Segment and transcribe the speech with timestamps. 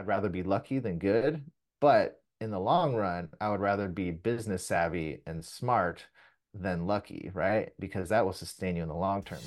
[0.00, 1.44] I'd rather be lucky than good,
[1.78, 6.06] but in the long run, I would rather be business savvy and smart
[6.54, 7.74] than lucky, right?
[7.78, 9.40] Because that will sustain you in the long term.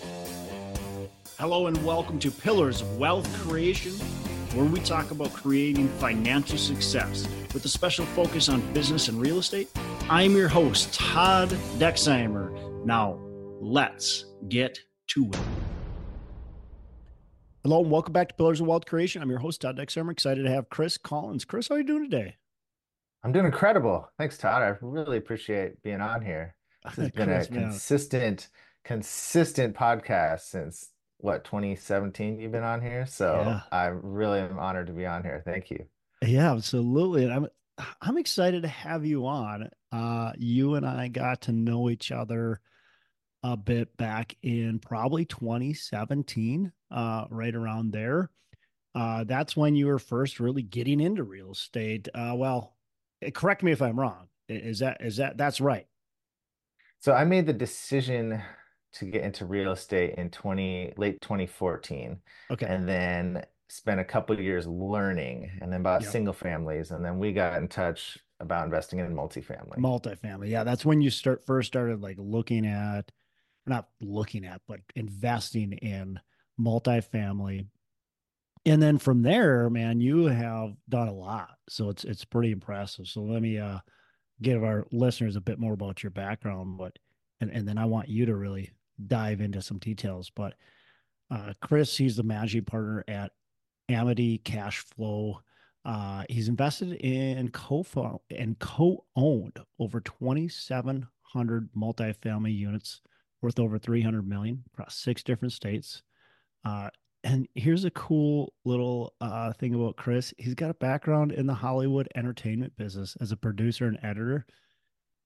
[1.39, 3.93] Hello, and welcome to Pillars of Wealth Creation,
[4.53, 9.39] where we talk about creating financial success with a special focus on business and real
[9.39, 9.71] estate.
[10.07, 11.49] I'm your host, Todd
[11.79, 12.85] Dexheimer.
[12.85, 13.19] Now,
[13.59, 14.77] let's get
[15.07, 15.62] to it.
[17.63, 19.21] Hello, and welcome back to Pillars of Wealth Creation.
[19.21, 20.01] I'm your host, Todd Dexheimer.
[20.01, 21.45] I'm excited to have Chris Collins.
[21.45, 22.35] Chris, how are you doing today?
[23.23, 24.09] I'm doing incredible.
[24.17, 24.61] Thanks, Todd.
[24.61, 26.55] I really appreciate being on here.
[26.85, 27.61] This has been Chris, a man.
[27.69, 28.49] consistent,
[28.83, 30.89] consistent podcast since
[31.19, 33.05] what, 2017 you've been on here.
[33.05, 33.61] So Yeah.
[33.71, 35.41] I really am honored to be on here.
[35.45, 35.85] Thank you.
[36.21, 37.23] Yeah, absolutely.
[37.23, 37.47] And I'm
[38.01, 39.69] I'm excited to have you on.
[39.93, 42.59] Uh, you and I got to know each other
[43.43, 48.29] a bit back in probably 2017, uh, right around there.
[48.95, 52.07] Uh, that's when you were first really getting into real estate.
[52.13, 52.75] Uh, well,
[53.21, 54.27] eh, correct me if I'm wrong.
[54.47, 55.87] Is that is that that's right?
[56.99, 58.41] So I made the decision
[58.93, 62.65] to get into real estate in 20 late 2014 Okay.
[62.67, 66.11] and then spent a couple of years learning and then bought Yep.
[66.11, 69.77] single families and then we got in touch about investing in multifamily.
[69.77, 70.49] Multifamily.
[70.49, 73.11] Yeah, that's when you start first started like looking at,
[73.65, 76.19] not looking at, but investing in
[76.59, 77.67] multifamily.
[78.65, 81.49] And then from there, man, you have done a lot.
[81.69, 83.07] So it's it's pretty impressive.
[83.07, 83.79] So let me uh
[84.41, 86.97] give our listeners a bit more about your background, but
[87.41, 88.71] and, and then I want you to really
[89.05, 90.31] dive into some details.
[90.33, 90.53] But
[91.29, 93.31] uh Chris, he's the managing partner at
[93.89, 95.41] Amity Cash Flow.
[95.85, 97.85] Uh, he's invested in co
[98.29, 103.01] and co-owned over 2,700 multifamily units
[103.41, 106.01] worth over 300 million across six different states.
[106.65, 106.89] Uh,
[107.23, 110.33] and here's a cool little uh, thing about Chris.
[110.37, 114.45] He's got a background in the Hollywood entertainment business as a producer and editor.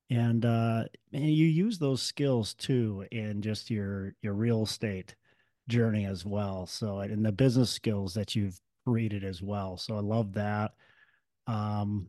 [0.09, 5.15] And uh, man, you use those skills too in just your your real estate
[5.67, 6.65] journey as well.
[6.65, 9.77] So and the business skills that you've created as well.
[9.77, 10.73] So I love that.
[11.47, 12.07] Um,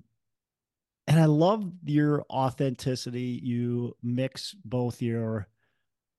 [1.06, 3.40] and I love your authenticity.
[3.42, 5.48] You mix both your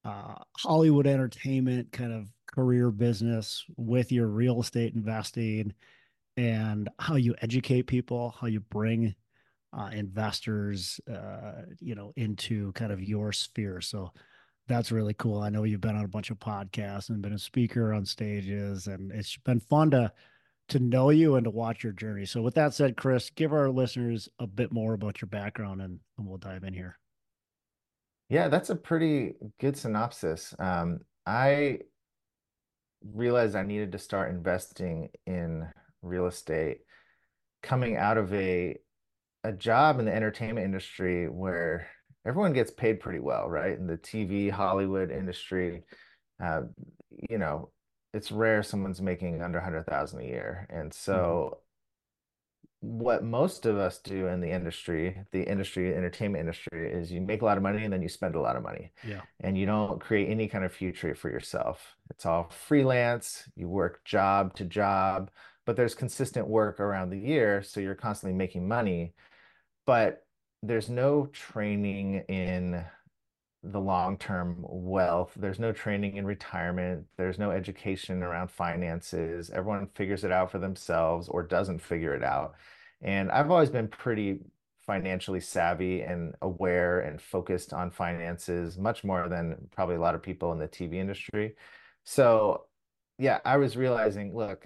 [0.05, 5.73] uh, Hollywood entertainment kind of career business with your real estate investing
[6.37, 9.13] and how you educate people, how you bring
[9.77, 13.81] uh, investors, uh, you know, into kind of your sphere.
[13.81, 14.11] So
[14.67, 15.41] that's really cool.
[15.41, 18.87] I know you've been on a bunch of podcasts and been a speaker on stages,
[18.87, 20.11] and it's been fun to
[20.69, 22.25] to know you and to watch your journey.
[22.25, 25.99] So with that said, Chris, give our listeners a bit more about your background and,
[26.17, 26.99] and we'll dive in here.
[28.29, 30.53] Yeah, that's a pretty good synopsis.
[30.59, 31.79] Um, I
[33.03, 35.67] realized I needed to start investing in
[36.01, 36.79] real estate
[37.63, 38.77] coming out of a
[39.45, 41.87] a job in the entertainment industry where
[42.25, 43.77] everyone gets paid pretty well, right?
[43.77, 45.83] In the TV Hollywood industry,
[46.43, 46.63] uh,
[47.29, 47.71] you know,
[48.13, 50.67] it's rare someone's making under 100,000 a year.
[50.69, 50.95] And Mhm.
[50.95, 51.59] so
[52.81, 57.41] what most of us do in the industry, the industry, entertainment industry, is you make
[57.41, 59.21] a lot of money and then you spend a lot of money Yeah.
[59.41, 61.95] and you don't create any kind of future for yourself.
[62.09, 65.29] It's all freelance, you work job to job,
[65.65, 69.13] but there's consistent work around the year, so you're constantly making money,
[69.85, 70.25] but
[70.63, 72.83] there's no training in
[73.63, 75.33] the long-term wealth.
[75.35, 77.05] There's no training in retirement.
[77.17, 79.49] There's no education around finances.
[79.49, 82.55] Everyone figures it out for themselves or doesn't figure it out.
[83.01, 84.39] And I've always been pretty
[84.85, 90.23] financially savvy and aware and focused on finances, much more than probably a lot of
[90.23, 91.55] people in the TV industry.
[92.05, 92.65] So,
[93.17, 94.65] yeah, I was realizing, look,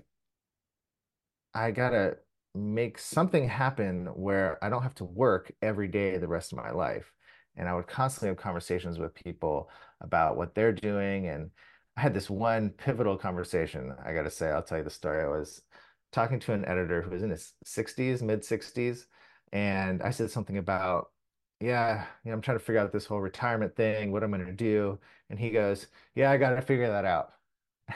[1.54, 2.18] I gotta
[2.56, 6.72] make something happen where I don't have to work every day the rest of my
[6.72, 7.12] life.
[7.56, 9.70] And I would constantly have conversations with people
[10.02, 11.28] about what they're doing.
[11.28, 11.52] And
[11.98, 15.24] I had this one pivotal conversation, I gotta say, I'll tell you the story.
[15.24, 15.62] I was
[16.12, 19.06] talking to an editor who was in his 60s, mid 60s,
[19.52, 21.12] and I said something about,
[21.60, 24.52] yeah, you know, I'm trying to figure out this whole retirement thing, what I'm gonna
[24.54, 25.00] do.
[25.30, 27.34] And he goes, Yeah, I gotta figure that out.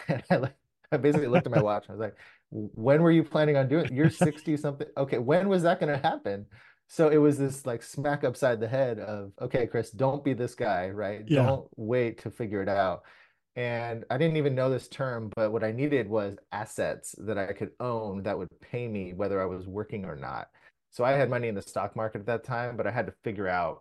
[0.30, 0.52] And
[0.92, 1.86] I basically looked at my watch.
[1.90, 2.16] I was like,
[2.50, 3.94] when were you planning on doing?
[3.94, 4.88] You're 60 something.
[4.98, 6.46] Okay, when was that going to happen?
[6.88, 10.56] So it was this like smack upside the head of, okay, Chris, don't be this
[10.56, 11.24] guy, right?
[11.28, 11.44] Yeah.
[11.44, 13.04] Don't wait to figure it out.
[13.58, 17.54] And I didn't even know this term, but what I needed was assets that I
[17.54, 20.48] could own that would pay me whether I was working or not.
[20.92, 23.14] So I had money in the stock market at that time, but I had to
[23.24, 23.80] figure out,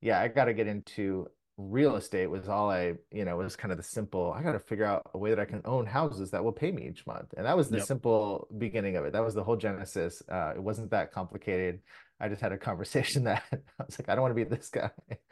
[0.00, 1.26] yeah, I got to get into
[1.68, 4.58] real estate was all I, you know, was kind of the simple, I got to
[4.58, 7.34] figure out a way that I can own houses that will pay me each month.
[7.36, 7.86] And that was the Yep.
[7.86, 9.12] simple beginning of it.
[9.12, 10.22] That was the whole genesis.
[10.28, 11.80] Uh, it wasn't that complicated.
[12.18, 14.68] I just had a conversation that I was like, I don't want to be this
[14.68, 14.90] guy.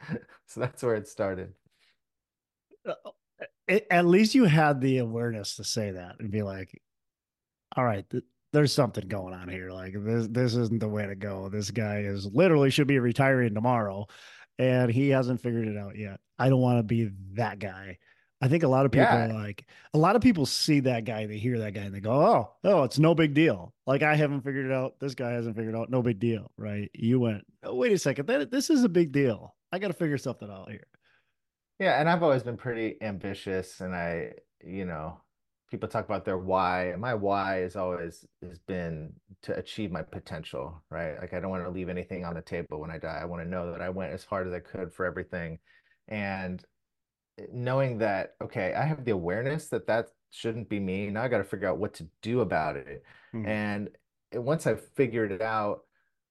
[0.46, 1.52] So that's where it started.
[2.86, 2.94] Uh,
[3.90, 6.80] At least you had the awareness to say that and be like,
[7.76, 9.70] all right, th- there's something going on here.
[9.70, 11.50] Like this, this isn't the way to go.
[11.50, 14.06] This guy is literally should be retiring tomorrow,
[14.58, 16.20] and he hasn't figured it out yet.
[16.38, 17.99] I don't want to be that guy.
[18.40, 19.32] I think a lot of people are Yeah.
[19.34, 22.12] like a lot of people see that guy, they hear that guy, and they go,
[22.12, 25.00] "Oh, oh, it's no big deal." Like I haven't figured it out.
[25.00, 25.90] This guy hasn't figured it out.
[25.90, 26.88] No big deal, right?
[26.94, 29.56] You went, oh, wait a second, that this is a big deal.
[29.72, 30.87] I got to figure something out here.
[31.81, 34.34] Yeah, and I've always been pretty ambitious and I,
[34.64, 35.20] you know,
[35.70, 36.87] people talk about their why.
[36.88, 39.12] and My why is always has been
[39.43, 41.19] to achieve my potential, right?
[41.20, 43.19] Like I don't want to leave anything on the table when I die.
[43.20, 45.59] I want to know that I went as hard as I could for everything.
[46.09, 46.65] And
[47.53, 51.11] knowing that, okay, I have the awareness that that shouldn't be me.
[51.11, 53.03] Now I got to figure out what to do about it.
[53.35, 53.47] Mhm.
[53.47, 53.91] And
[54.32, 55.81] once I figured it out,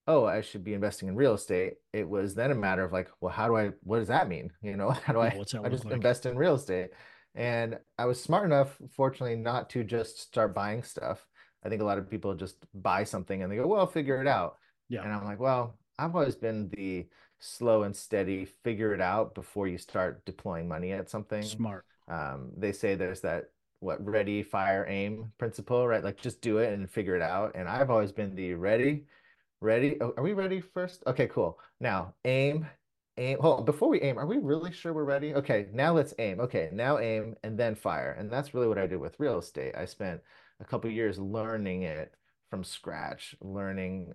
[0.08, 1.76] oh, I should be investing in real estate.
[1.94, 4.52] It was then a matter of like, well, how do I, what does that mean?
[4.62, 5.94] You know, how do I, I just like?
[5.94, 6.92] invest in real estate?
[7.36, 11.26] And I was smart enough, fortunately, not to just start buying stuff.
[11.64, 14.22] I think a lot of people just buy something and they go, well, I'll figure
[14.22, 14.58] it out.
[14.90, 17.08] Yeah, And I'm like, well, I've always been the
[17.40, 21.44] slow and steady, figure it out before you start deploying money at something.
[21.44, 21.86] smart.
[22.10, 23.50] Um, they say there's that
[23.80, 26.04] what ready, fire, aim principle, right?
[26.04, 27.52] Like just do it and figure it out.
[27.56, 29.06] And I've always been the ready,
[29.62, 29.98] ready.
[30.02, 31.04] Oh, are we ready first?
[31.06, 31.60] Okay, cool.
[31.80, 32.66] Now aim,
[33.18, 33.38] aim.
[33.40, 35.34] Hold on, before we aim, are we really sure we're ready?
[35.34, 36.40] Okay, now let's aim.
[36.40, 38.16] Okay, now aim and then fire.
[38.18, 39.76] And that's really what I did with real estate.
[39.76, 40.22] I spent
[40.60, 42.14] a couple years learning it
[42.50, 44.14] from scratch, learning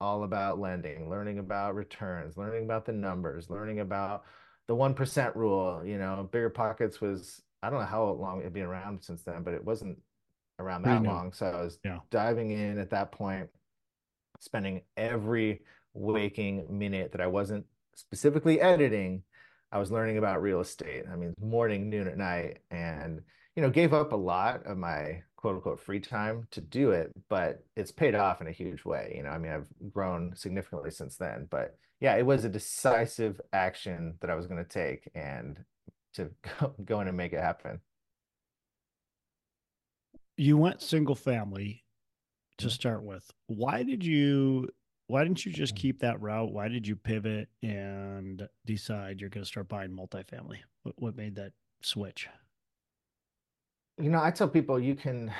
[0.00, 4.24] all about lending, learning about returns, learning about the numbers, learning about
[4.66, 5.82] the 1% rule.
[5.84, 9.42] You know, Bigger Pockets was, I don't know how long it'd been around since then,
[9.42, 9.98] but it wasn't
[10.58, 11.32] around that long.
[11.32, 11.98] So I was Yeah.
[12.10, 13.48] diving in at that point,
[14.40, 15.62] spending every
[15.94, 17.66] waking minute that I wasn't
[17.98, 19.22] specifically editing,
[19.72, 21.04] I was learning about real estate.
[21.10, 23.20] I mean, morning, noon, at night, and
[23.56, 27.10] you know, gave up a lot of my quote unquote free time to do it,
[27.28, 29.14] but it's paid off in a huge way.
[29.16, 33.40] You know, I mean, I've grown significantly since then, but yeah, it was a decisive
[33.52, 35.58] action that I was going to take and
[36.14, 36.30] to
[36.60, 37.80] go, go in and make it happen.
[40.36, 41.84] You went single family
[42.58, 42.70] to Mhm.
[42.70, 43.30] start with.
[43.46, 44.68] Why did you
[45.08, 45.78] why didn't you just mm.
[45.78, 46.52] keep that route?
[46.52, 50.58] Why did you pivot and decide you're going to start buying multifamily?
[50.84, 51.52] What what made that
[51.82, 52.28] switch?
[53.98, 55.32] You know, I tell people you can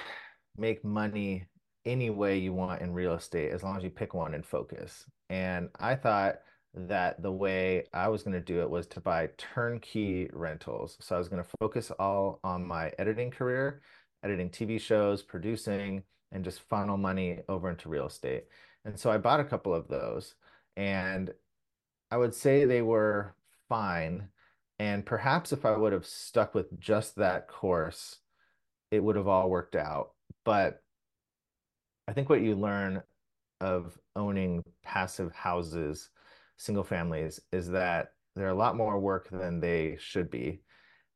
[0.56, 1.46] make money
[1.84, 5.04] any way you want in real estate as long as you pick one and focus.
[5.30, 6.36] And I thought
[6.74, 10.96] that the way I was going to do it was to buy turnkey rentals.
[11.00, 13.82] So I was going to focus all on my editing career,
[14.24, 18.44] editing TV shows, producing, and just funnel money over into real estate.
[18.88, 20.34] And so I bought a couple of those,
[20.74, 21.30] and
[22.10, 23.34] I would say they were
[23.68, 24.28] fine.
[24.78, 28.16] And perhaps if I would have stuck with just that course,
[28.90, 30.12] it would have all worked out.
[30.42, 30.82] But
[32.06, 33.02] I think what you learn
[33.60, 36.08] of owning passive houses,
[36.56, 40.62] single families, is that they're a lot more work than they should be.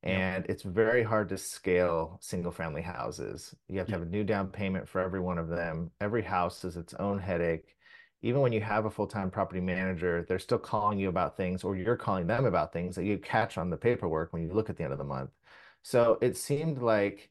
[0.02, 3.54] And it's very hard to scale single family houses.
[3.68, 5.92] You have to have a new down payment for every one of them.
[6.00, 7.76] Every house is its own headache.
[8.22, 11.76] Even when you have a full-time property manager, they're still calling you about things, or
[11.76, 14.76] you're calling them about things that you catch on the paperwork when you look at
[14.76, 15.30] the end of the month.
[15.82, 17.30] So it seemed like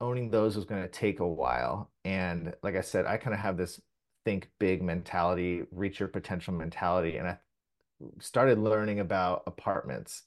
[0.00, 1.90] owning those was going to take a while.
[2.04, 3.80] And like I said, I kind of have this
[4.24, 7.16] think big mentality, reach your potential mentality.
[7.16, 7.38] And I
[8.20, 10.22] started learning about apartments.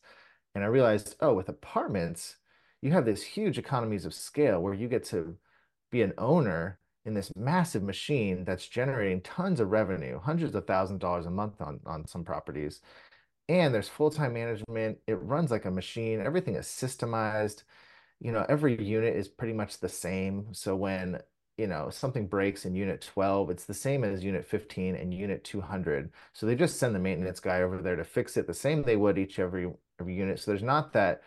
[0.58, 2.38] And I realized, oh, with apartments,
[2.82, 5.38] you have this huge economies of scale where you get to
[5.92, 10.98] be an owner in this massive machine that's generating tons of revenue, hundreds of thousands
[10.98, 12.82] of dollars a month on, on some properties.
[13.48, 14.98] And there's full-time management.
[15.06, 16.20] It runs like a machine.
[16.20, 17.62] Everything is systemized
[18.20, 20.54] you know, every unit is pretty much the same.
[20.54, 21.20] So when,
[21.58, 25.44] you know, something breaks in unit 12, it's the same as unit 15 and unit
[25.44, 26.12] 200.
[26.34, 28.96] So they just send the maintenance guy over there to fix it the same they
[28.96, 30.40] would each every every unit.
[30.40, 31.22] So there's not that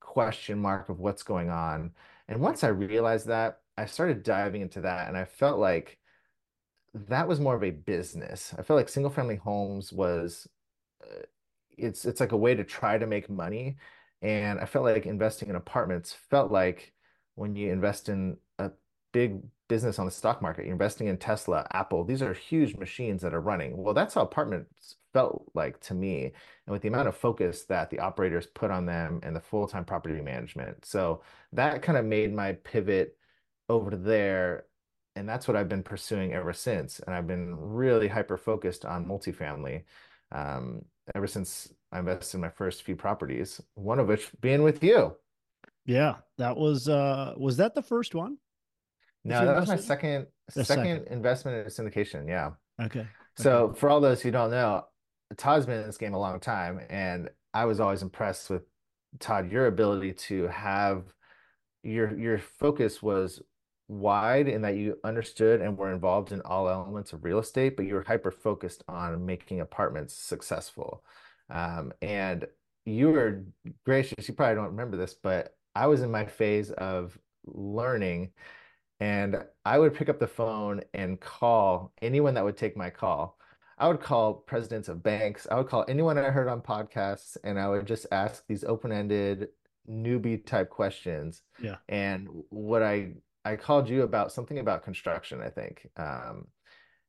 [0.00, 1.92] question mark of what's going on.
[2.28, 5.98] And once I realized that, I started diving into that and I felt like
[6.94, 8.54] that was more of a business.
[8.56, 10.46] I felt like single family homes was
[11.02, 11.22] uh,
[11.76, 13.76] it's it's like a way to try to make money.
[14.22, 16.92] And I felt like investing in apartments felt like
[17.34, 18.70] when you invest in a
[19.12, 20.64] big business on the stock market.
[20.64, 22.04] You're investing in Tesla, Apple.
[22.04, 23.76] These are huge machines that are running.
[23.76, 26.32] Well, that's how apartments felt like to me,
[26.66, 29.84] and with the amount of focus that the operators put on them and the full-time
[29.84, 30.84] property management.
[30.84, 33.16] So that kind of made my pivot
[33.68, 34.64] over to there,
[35.16, 37.00] and that's what I've been pursuing ever since.
[37.00, 39.84] And I've been really hyper focused on multifamily
[40.32, 44.82] um, ever since I invested in my first few properties, one of which being with
[44.82, 45.14] you.
[45.86, 48.38] Yeah, that was uh was that the first one?
[49.24, 50.64] No, that was my second second.
[50.66, 52.28] second investment in syndication.
[52.28, 52.50] Yeah.
[52.80, 53.00] Okay.
[53.00, 53.08] Okay.
[53.36, 54.84] So for all those who don't know,
[55.36, 58.62] Todd's been in this game a long time, and I was always impressed with
[59.18, 61.04] Todd, your ability to have
[61.82, 63.42] your your focus was
[63.88, 67.86] wide in that you understood and were involved in all elements of real estate, but
[67.86, 71.04] you were hyper focused on making apartments successful.
[71.50, 72.46] Um, and
[72.86, 73.44] you were
[73.84, 74.26] gracious.
[74.26, 78.30] You probably don't remember this, but I was in my phase of learning
[79.00, 83.38] and I would pick up the phone and call anyone that would take my call.
[83.76, 85.46] I would call presidents of banks.
[85.50, 89.48] I would call anyone I heard on podcasts, and I would just ask these open-ended
[89.90, 91.42] newbie type questions.
[91.60, 91.76] Yeah.
[91.88, 95.86] And what I I called you about something about construction, I think.
[95.96, 96.46] Um,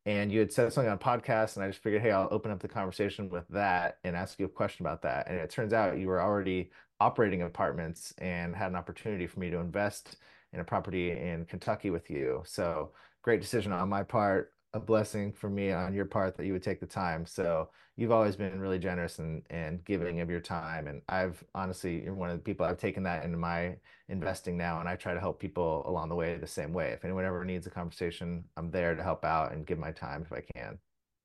[0.06, 2.60] and you had said something on podcast, and I just figured, hey, I'll open up
[2.60, 5.28] the conversation with that and ask you a question about that.
[5.28, 9.50] And it turns out you were already operating apartments and had an opportunity for me
[9.50, 10.18] to invest
[10.56, 12.42] in a property in Kentucky with you.
[12.46, 16.54] So great decision on my part, a blessing for me on your part that you
[16.54, 17.26] would take the time.
[17.26, 20.88] So you've always been really generous and and giving of your time.
[20.88, 23.76] And I've honestly, you're one of the people I've taken that into my
[24.10, 26.90] investing now, and I try to help people along the way the same way.
[26.90, 30.24] If anyone ever needs a conversation, I'm there to help out and give my time
[30.24, 30.80] if I can.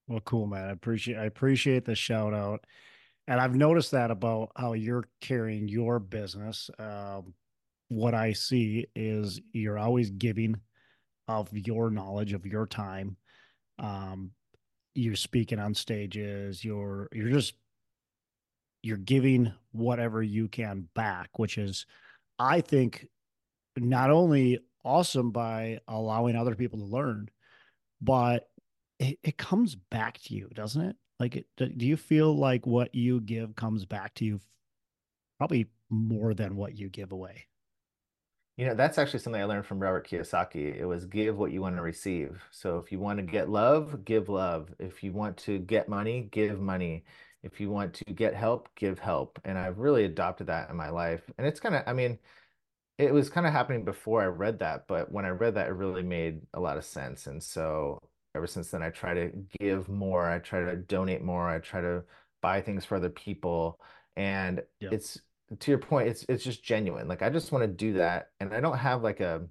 [0.08, 0.68] Well, cool, man.
[0.68, 2.64] I appreciate I appreciate the shout out.
[3.26, 6.68] And I've noticed that about how you're carrying your business.
[6.78, 7.34] Um,
[7.90, 10.54] what I see is you're always giving
[11.26, 13.16] of your knowledge, of your time.
[13.80, 14.30] Um,
[14.94, 17.54] you're speaking on stages, you're you're just
[18.82, 21.84] you're giving whatever you can back, which is
[22.38, 23.08] I think
[23.76, 27.28] not only awesome by allowing other people to learn,
[28.00, 28.48] but
[29.00, 30.96] it, it comes back to you, doesn't it?
[31.18, 34.40] Like, it, do you feel like what you give comes back to you
[35.38, 37.46] probably more than what you give away?
[38.60, 40.78] You know, that's actually something I learned from Robert Kiyosaki.
[40.78, 42.42] It was give what you want to receive.
[42.50, 44.68] So if you want to get love, give love.
[44.78, 47.06] If you want to get money, give money.
[47.42, 49.40] If you want to get help, give help.
[49.46, 51.22] And I've really adopted that in my life.
[51.38, 52.18] And it's kind of, I mean,
[52.98, 55.72] it was kind of happening before I read that, but when I read that, it
[55.72, 57.28] really made a lot of sense.
[57.28, 57.98] And so
[58.34, 60.28] ever since then, I try to give more.
[60.28, 61.48] I try to donate more.
[61.48, 62.04] I try to
[62.42, 63.80] buy things for other people.
[64.16, 64.92] And Yep.
[64.92, 65.18] it's
[65.58, 67.08] to your point, it's it's just genuine.
[67.08, 69.46] Like I just want to do that, and I don't have like a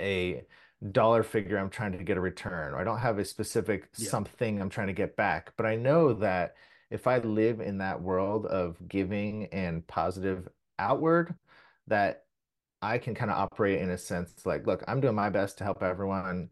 [0.00, 0.44] a
[0.92, 4.08] dollar figure I'm trying to get a return, or I don't have a specific Yep.
[4.08, 5.52] something I'm trying to get back.
[5.56, 6.54] But I know that
[6.90, 11.34] if I live in that world of giving and positive outward,
[11.88, 12.24] that
[12.82, 15.64] I can kind of operate in a sense like, look, I'm doing my best to
[15.64, 16.50] help everyone.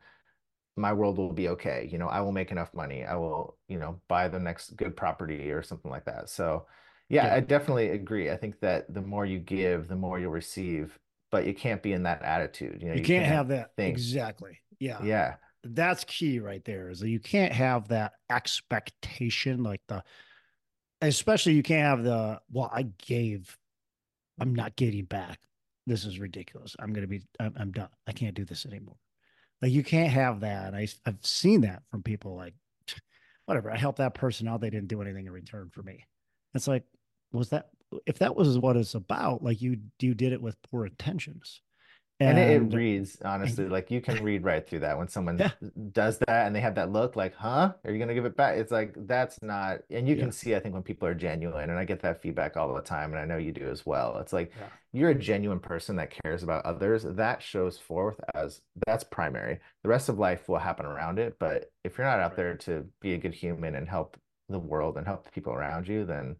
[0.76, 1.88] My world will be okay.
[1.90, 3.04] You know, I will make enough money.
[3.04, 6.28] I will, you know, buy the next good property or something like that.
[6.30, 6.66] So,
[7.08, 7.32] yeah.
[7.34, 8.30] I definitely agree.
[8.30, 10.98] I think that the more you give, the more you'll receive,
[11.30, 12.82] but you can't be in that attitude.
[12.82, 13.74] You know, You you can't can't have that.
[13.76, 14.60] think, Exactly.
[14.78, 15.00] Yeah.
[15.02, 20.02] yeah, That's key right there is that you can't have that expectation, like the,
[21.00, 23.56] especially you can't have the, well, I gave,
[24.40, 25.40] I'm not getting back.
[25.86, 26.76] This is ridiculous.
[26.78, 27.88] I'm going to be, I'm, I'm done.
[28.06, 28.96] I can't do this anymore.
[29.62, 30.74] Like you can't have that.
[30.74, 32.54] I, I've seen that from people like,
[33.46, 33.70] whatever.
[33.70, 34.60] I helped that person out.
[34.60, 36.04] They didn't do anything in return for me.
[36.54, 36.84] It's like,
[37.36, 37.68] was that,
[38.06, 41.60] if that was what it's about, like you, you did it with poor intentions.
[42.24, 45.08] And it, it And, reads, and honestly, like you can read right through that when
[45.08, 45.50] someone yeah,
[45.92, 47.74] does that and they have that look like, huh?
[47.84, 48.56] Are you gonna give it back?
[48.56, 51.68] It's like that's not, and you yeah, can see, I think, when people are genuine,
[51.68, 54.18] and I get that feedback all the time, and I know you do as well.
[54.18, 57.04] It's like yeah, you're a genuine person that cares about others.
[57.04, 59.60] That shows forth as that's primary.
[59.82, 62.36] The rest of life will happen around it, but if you're not out right.
[62.36, 64.16] there to be a good human and help
[64.48, 66.36] the world and help the people around you, then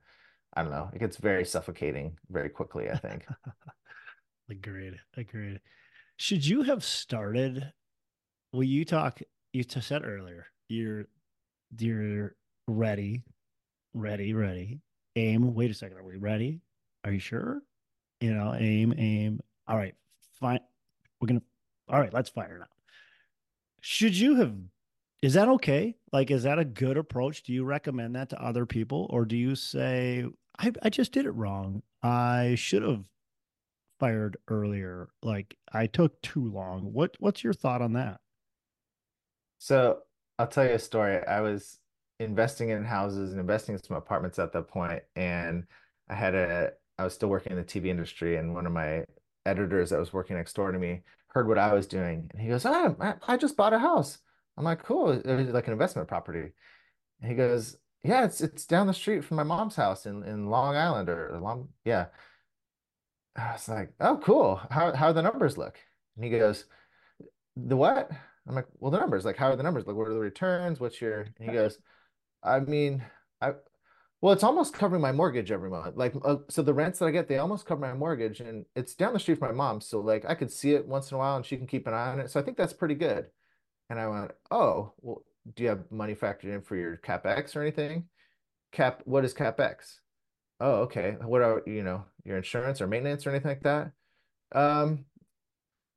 [0.57, 3.27] I don't know, it gets very suffocating very quickly, I think.
[4.51, 4.99] Agreed.
[5.17, 5.61] Agreed.
[6.17, 7.73] Should you have started?
[8.53, 9.21] Well, you talk.
[9.53, 10.47] You said earlier.
[10.69, 11.07] You're
[11.79, 12.37] you're
[12.67, 13.23] ready,
[13.93, 14.81] ready, ready.
[15.17, 15.55] Aim.
[15.55, 15.99] Wait a second.
[15.99, 16.61] Are we ready?
[17.05, 17.61] Are you sure?
[18.21, 19.41] You know, aim, aim.
[19.69, 19.95] All right.
[20.41, 20.61] Fine.
[21.21, 21.43] We're gonna.
[21.89, 22.13] All right.
[22.15, 22.67] Let's fire now.
[23.81, 24.55] Should you have?
[25.23, 25.97] Is that okay?
[26.13, 27.43] Like, is that a good approach?
[27.43, 30.25] Do you recommend that to other people, or do you say,
[30.59, 31.83] I I just did it wrong.
[32.03, 33.05] I should have
[33.99, 35.09] fired earlier.
[35.23, 36.93] Like I took too long.
[36.93, 38.21] What what's your thought on that?
[39.59, 40.01] So
[40.39, 41.25] I'll tell you a story.
[41.27, 41.79] I was
[42.19, 45.65] investing in houses and investing in some apartments at that point, and
[46.09, 49.05] I had a I was still working in the TV industry, and one of my
[49.45, 52.49] editors that was working next door to me heard what I was doing, and he
[52.49, 54.19] goes, "Oh, I, I just bought a house."
[54.57, 56.53] I'm like, "Cool, it was like an investment property."
[57.21, 60.47] And he goes, "Yeah, it's it's down the street from my mom's house in in
[60.49, 62.07] Long Island or Long, yeah."
[63.37, 64.57] I was like, "Oh, cool.
[64.71, 65.79] How how the numbers look?"
[66.17, 66.65] And he goes,
[67.57, 68.11] "The what?"
[68.47, 69.25] I'm like, "Well, the numbers.
[69.25, 69.87] Like, how are the numbers?
[69.87, 70.81] Like, what are the returns?
[70.81, 71.79] What's your?" And he goes,
[72.43, 73.05] "I mean,
[73.41, 73.55] I
[74.21, 75.97] well, it's almost covering my mortgage every month.
[75.97, 78.95] Like, uh, so the rents that I get, they almost cover my mortgage, and it's
[78.95, 79.81] down the street from my mom.
[79.81, 81.95] So like, I could see it once in a while, and she can keep an
[81.95, 82.31] eye on it.
[82.31, 83.31] So I think that's pretty good."
[83.91, 85.23] And I went, "Oh, well,
[85.55, 88.05] do you have money factored in for your CapEx or anything?
[88.73, 90.01] Cap, what is CapEx?
[90.61, 91.17] Oh, okay.
[91.21, 93.93] What are, you know, your insurance or maintenance or anything like that?
[94.53, 95.05] Um,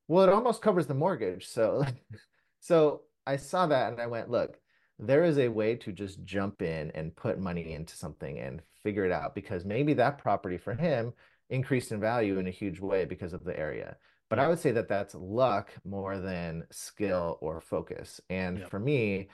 [0.08, 1.48] well, it almost covers the mortgage.
[1.48, 1.86] So,
[2.60, 4.60] so I saw that and I went, look,
[4.98, 9.06] there is a way to just jump in and put money into something and figure
[9.06, 11.14] it out because maybe that property for him
[11.50, 13.96] increased in value in a huge way because of the area.
[14.30, 18.22] But I would say that that's luck more than skill or focus.
[18.30, 18.70] And Yep.
[18.70, 19.30] for me,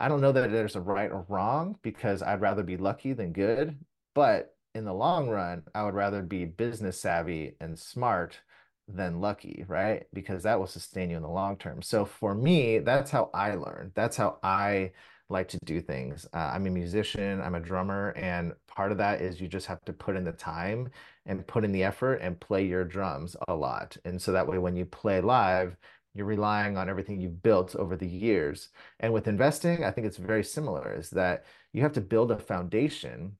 [0.00, 3.32] I don't know that there's a right or wrong because I'd rather be lucky than
[3.32, 3.78] good.
[4.14, 8.40] But in the long run, I would rather be business savvy and smart
[8.86, 10.06] than lucky, right?
[10.14, 11.82] Because that will sustain you in the long term.
[11.82, 13.92] So for me, that's how I learn.
[13.94, 14.92] That's how I
[15.28, 16.26] like to do things.
[16.32, 19.84] Uh, I'm a musician, I'm a drummer, and part of that is you just have
[19.84, 20.88] to put in the time
[21.28, 23.96] and put in the effort and play your drums a lot.
[24.04, 25.76] And so that way, when you play live,
[26.14, 28.70] you're relying on everything you've built over the years.
[28.98, 32.38] And with investing, I think it's very similar, is that you have to build a
[32.38, 33.36] foundation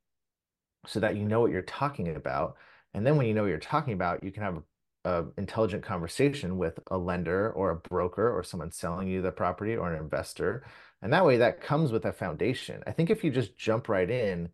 [0.87, 2.57] so that you know what you're talking about.
[2.95, 4.59] And then when you know what you're talking about, you can have
[5.05, 9.33] a, a intelligent conversation with a lender or a broker or someone selling you the
[9.33, 10.65] property or an investor.
[11.01, 12.83] And that way that comes with a foundation.
[12.87, 14.51] I think if you just jump right in,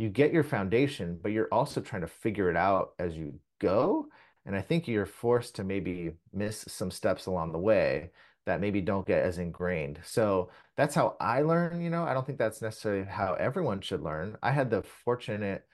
[0.00, 4.06] you get your foundation, but you're also trying to figure it out as you go.
[4.46, 8.10] And I think you're forced to maybe miss some steps along the way
[8.46, 10.00] that maybe don't get as ingrained.
[10.02, 12.04] So that's how I learn, you know.
[12.04, 14.38] I don't think that's necessarily how everyone should learn.
[14.42, 15.66] I had the fortunate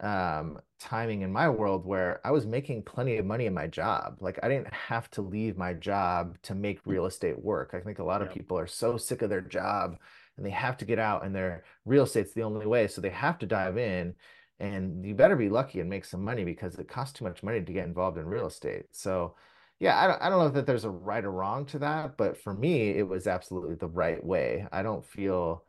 [0.00, 4.16] um, timing in my world where I was making plenty of money in my job.
[4.20, 7.74] Like I didn't have to leave my job to make real estate work.
[7.74, 9.98] I think a lot of people are so sick of their job
[10.40, 12.88] and they have to get out and their real estate's the only way.
[12.88, 14.14] So they have to dive in
[14.58, 17.62] and you better be lucky and make some money because it costs too much money
[17.62, 18.86] to get involved in real estate.
[18.92, 19.36] So
[19.78, 22.36] yeah, I don't, I don't know that there's a right or wrong to that, but
[22.38, 24.66] for me, it was absolutely the right way.
[24.72, 25.64] I don't feel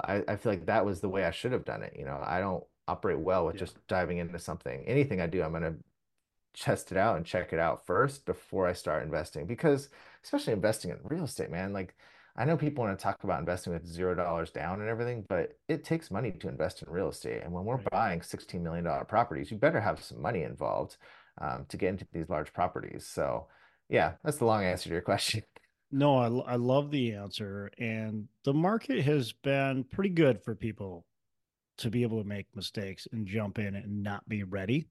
[0.00, 1.94] I, I feel like that was the way I should have done it.
[1.98, 3.60] You know, I don't operate well with Yeah.
[3.60, 4.84] just diving into something.
[4.86, 5.76] Anything I do, I'm gonna
[6.54, 9.46] test it out and check it out first before I start investing.
[9.46, 9.88] Because
[10.24, 11.94] especially investing in real estate, man, like
[12.36, 15.52] I know people want to talk about investing with zero dollars down and everything, but
[15.68, 17.42] it takes money to invest in real estate.
[17.42, 20.96] And when we're buying $16 million properties, you better have some money involved
[21.40, 23.06] um, to get into these large properties.
[23.06, 23.48] So
[23.88, 25.42] yeah, that's the long answer to your question.
[25.92, 27.70] No, I, I love the answer.
[27.78, 31.06] And the market has been pretty good for people
[31.78, 34.88] to be able to make mistakes and jump in and not be ready.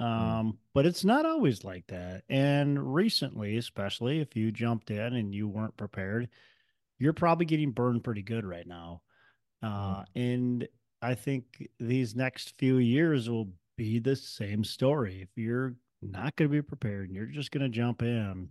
[0.00, 2.24] Mm, Um, but it's not always like that.
[2.28, 6.28] And recently, especially if you jumped in and you weren't prepared,
[7.04, 9.02] you're probably getting burned pretty good right now.
[9.62, 10.66] mm, Uh, and
[11.02, 15.20] I think these next few years will be the same story.
[15.22, 18.48] If you're not going to be prepared and you're just going to jump in,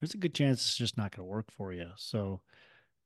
[0.00, 1.90] there's a good chance it's just not going to work for you.
[1.96, 2.42] So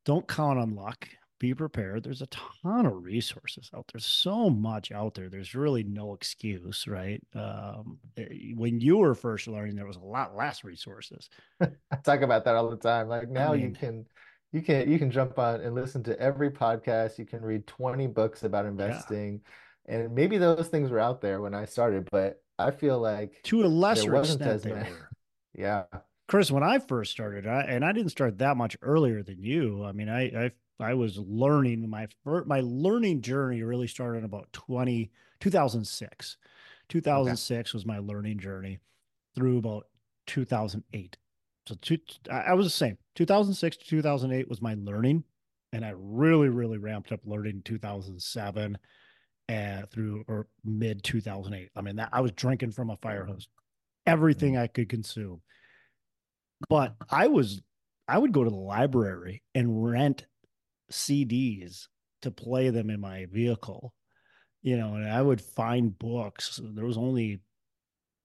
[0.06, 1.08] don't count on luck.
[1.40, 2.02] Be prepared.
[2.02, 4.00] There's a ton of resources out there.
[4.00, 5.28] So much out there.
[5.28, 7.22] There's really no excuse, right?
[7.34, 11.28] Um, eh, when you were first learning, there was a lot less resources.
[11.60, 13.08] I talk about that all the time.
[13.08, 14.06] Like I now you can
[14.52, 17.18] you can you can jump on and listen to every podcast.
[17.18, 19.40] You can read 20 books about yeah, investing.
[19.86, 23.64] And maybe those things were out there when I started, but I feel like to
[23.64, 24.90] a lesser extent, as they many.
[24.90, 25.04] were.
[25.54, 25.84] Yeah.
[26.28, 29.84] Chris, when I first started, I, and I didn't start that much earlier than you.
[29.84, 34.24] I mean, I I, I was learning my first, my learning journey really started in
[34.24, 36.36] about 20, 2006.
[36.40, 36.48] Okay.
[36.90, 38.78] 2006 was my learning journey
[39.34, 39.86] through about
[40.26, 41.16] 2008.
[41.68, 41.98] So two,
[42.30, 42.96] I was the same.
[43.16, 45.22] 2006 to 2008 was my learning,
[45.74, 48.78] and I really, really ramped up learning in 2007
[49.48, 51.68] and through or mid 2008.
[51.76, 53.48] I mean, that I was drinking from a fire hose,
[54.06, 55.42] everything Mm, I could consume.
[56.70, 57.60] But I was,
[58.08, 60.24] I would go to the library and rent
[60.90, 61.88] CDs
[62.22, 63.92] to play them in my vehicle,
[64.62, 66.58] you know, and I would find books.
[66.62, 67.40] There was only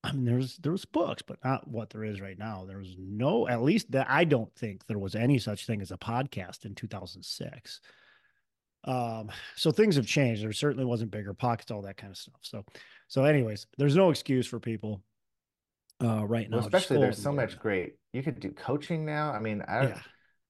[0.03, 2.65] I mean, there's there was books, but not what there is right now.
[2.65, 5.91] There was no, at least that I don't think there was any such thing as
[5.91, 7.79] a podcast in 2006.
[8.85, 10.43] Um, so things have changed.
[10.43, 12.39] There certainly wasn't bigger pockets, all that kind of stuff.
[12.41, 12.65] So,
[13.07, 15.01] so anyways, there's no excuse for people
[16.03, 16.57] uh, right now.
[16.57, 17.93] Well, especially there's so much great.
[18.11, 19.31] You could do coaching now.
[19.31, 19.99] I mean, I Yeah.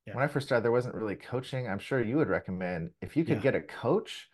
[0.07, 0.15] Yeah.
[0.15, 1.67] when I first started, there wasn't really coaching.
[1.67, 3.43] I'm sure you would recommend if you could Yeah.
[3.43, 4.27] get a coach,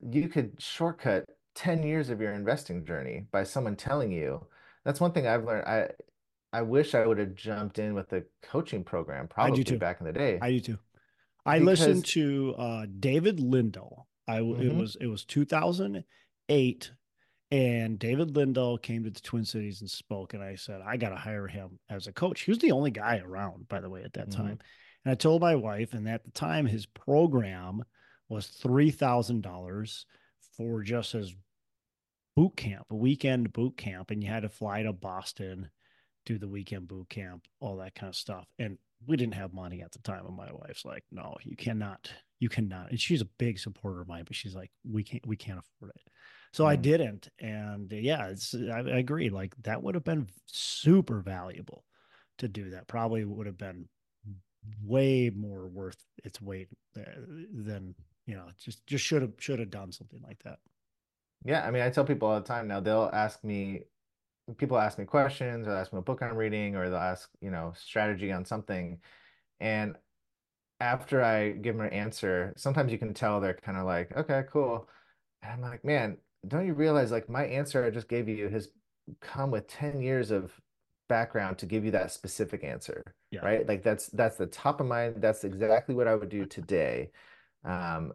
[0.00, 4.46] you could shortcut 10 years of your investing journey by someone telling you.
[4.84, 5.66] That's one thing I've learned.
[5.66, 5.90] I
[6.52, 9.78] I wish I would have jumped in with the coaching program I do probably too.
[9.78, 10.78] back in the day I do too.
[11.46, 14.04] I listened to uh, David Lindahl.
[14.28, 16.92] I w- it was it was 2008,
[17.50, 20.34] and David Lindahl came to the Twin Cities and spoke.
[20.34, 22.42] And I said, I got to hire him as a coach.
[22.42, 24.58] He was the only guy around, by the way, at that mhm, time.
[25.04, 27.84] And I told my wife, and at the time, his program
[28.28, 30.06] was three thousand dollars
[30.56, 31.34] for just his
[32.36, 35.70] boot camp, a weekend boot camp, and you had to fly to Boston,
[36.26, 38.46] do the weekend boot camp, all that kind of stuff.
[38.58, 40.26] And we didn't have money at the time.
[40.26, 42.90] And my wife's like, no, you cannot, you cannot.
[42.90, 45.92] And she's a big supporter of mine, but she's like, we can't, we can't afford
[45.94, 46.02] it.
[46.52, 46.82] So I mm.
[46.82, 47.28] didn't.
[47.40, 49.30] And uh, yeah, it's, I, I agree.
[49.30, 51.84] Like that would have been super valuable
[52.38, 52.86] to do that.
[52.86, 53.88] Probably would have been
[54.84, 56.68] way more worth its weight
[56.98, 57.02] uh,
[57.52, 57.94] than,
[58.26, 60.58] you know, just, just should have, should have done something like that.
[61.44, 63.84] Yeah, I mean, I tell people all the time now, they'll ask me,
[64.58, 67.30] people ask me questions or they'll ask me a book I'm reading or they'll ask,
[67.40, 69.00] you know, strategy on something.
[69.60, 69.96] And
[70.80, 74.44] after I give them an answer, sometimes you can tell they're kind of like, okay,
[74.50, 74.88] cool.
[75.42, 76.18] And I'm like, man,
[76.48, 78.70] don't you realize like my answer I just gave you has
[79.20, 80.60] come with 10 years of
[81.08, 83.40] background to give you that specific answer, Yeah.
[83.42, 83.66] right?
[83.68, 85.22] Like that's that's the top of mind.
[85.22, 87.12] That's exactly what I would do today.
[87.64, 88.14] Um,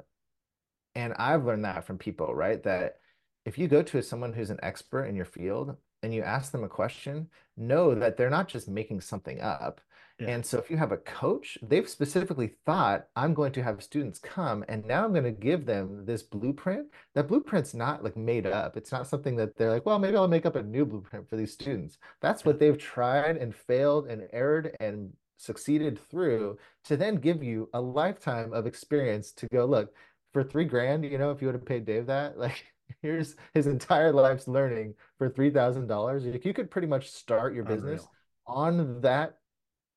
[0.95, 2.61] and I've learned that from people, right?
[2.63, 2.99] That
[3.45, 6.63] if you go to someone who's an expert in your field and you ask them
[6.63, 7.27] a question,
[7.57, 9.81] know that they're not just making something up.
[10.19, 10.29] Yeah.
[10.29, 14.19] And so if you have a coach, they've specifically thought, I'm going to have students
[14.19, 16.87] come and now I'm going to give them this blueprint.
[17.15, 18.77] That blueprint's not like made up.
[18.77, 21.37] It's not something that they're like, well, maybe I'll make up a new blueprint for
[21.37, 21.97] these students.
[22.21, 27.69] That's what they've tried and failed and erred and succeeded through to then give you
[27.73, 29.93] a lifetime of experience to go, look,
[30.33, 32.65] for three grand, you know, if you would have paid Dave that, like
[33.01, 36.25] here's his entire life's learning for three thousand dollars.
[36.25, 38.07] Like you could pretty much start your business
[38.47, 38.79] Unreal.
[38.79, 39.37] on that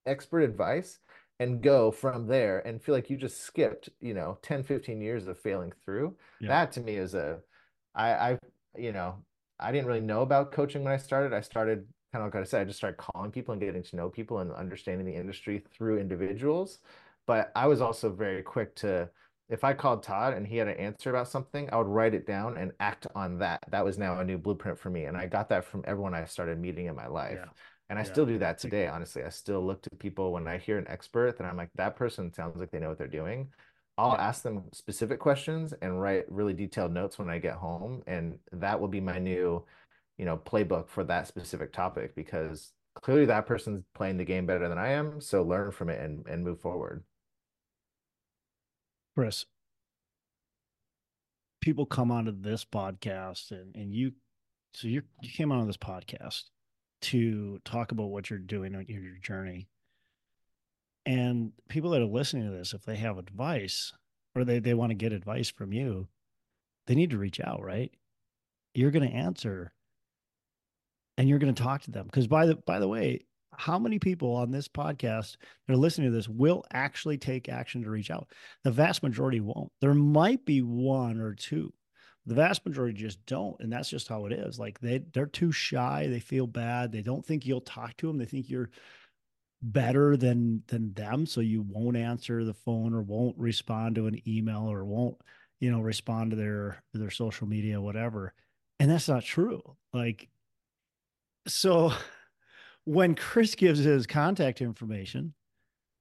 [0.07, 0.99] expert advice
[1.41, 5.27] and go from there and feel like you just skipped, you know, 10, 15 years
[5.27, 6.17] of failing through.
[6.41, 6.49] Yeah.
[6.49, 7.41] That to me is a
[7.95, 8.39] I I
[8.77, 9.17] you know,
[9.59, 11.33] I didn't really know about coaching when I started.
[11.33, 13.97] I started kind of like I said, I just started calling people and getting to
[13.97, 16.79] know people and understanding the industry through individuals.
[17.27, 19.09] But I was also very quick to
[19.49, 22.27] if I called Todd and he had an answer about something, I would write it
[22.27, 23.65] down and act on that.
[23.71, 25.05] That was now a new blueprint for me.
[25.05, 27.39] And I got that from everyone I started meeting in my life.
[27.43, 27.51] Yeah.
[27.91, 28.13] And I Yeah.
[28.13, 29.23] still do that today, honestly.
[29.23, 32.33] I still look to people when I hear an expert that I'm like, that person
[32.33, 33.53] sounds like they know what they're doing.
[33.99, 34.27] I'll yeah.
[34.29, 38.03] ask them specific questions and write really detailed notes when I get home.
[38.07, 39.65] And that will be my new,
[40.17, 44.69] you know, playbook for that specific topic because clearly that person's playing the game better
[44.69, 45.21] than I am.
[45.21, 47.05] So learn from it and, and move forward.
[49.15, 49.47] Chris,
[51.61, 54.13] people come onto this podcast and, and you,
[54.73, 56.45] so you you came onto this podcast
[57.01, 59.69] to talk about what you're doing on your journey.
[61.07, 63.93] And people that are listening to this, if they have advice
[64.35, 66.09] or they, they want to get advice from you,
[66.87, 67.93] they need to reach out, right?
[68.75, 69.73] You're going to answer
[71.17, 72.07] and you're going to talk to them.
[72.07, 73.21] Because by the by the way,
[73.59, 75.37] how many people on this podcast
[75.67, 78.29] that are listening to this will actually take action to reach out?
[78.63, 79.71] The vast majority won't.
[79.81, 81.73] There might be one or two.
[82.27, 84.59] The vast majority just don't, and that's just how it is.
[84.59, 86.07] Like they they're too shy.
[86.09, 86.91] They feel bad.
[86.91, 88.17] They don't think you'll talk to them.
[88.17, 88.71] They think you're
[89.63, 94.21] better than than them, so you won't answer the phone or won't respond to an
[94.27, 95.17] email or won't
[95.61, 98.33] you know respond to their their social media, whatever.
[98.81, 99.63] And that's not true.
[99.93, 100.29] Like
[101.47, 101.93] so
[102.85, 105.35] when Chris gives his contact information,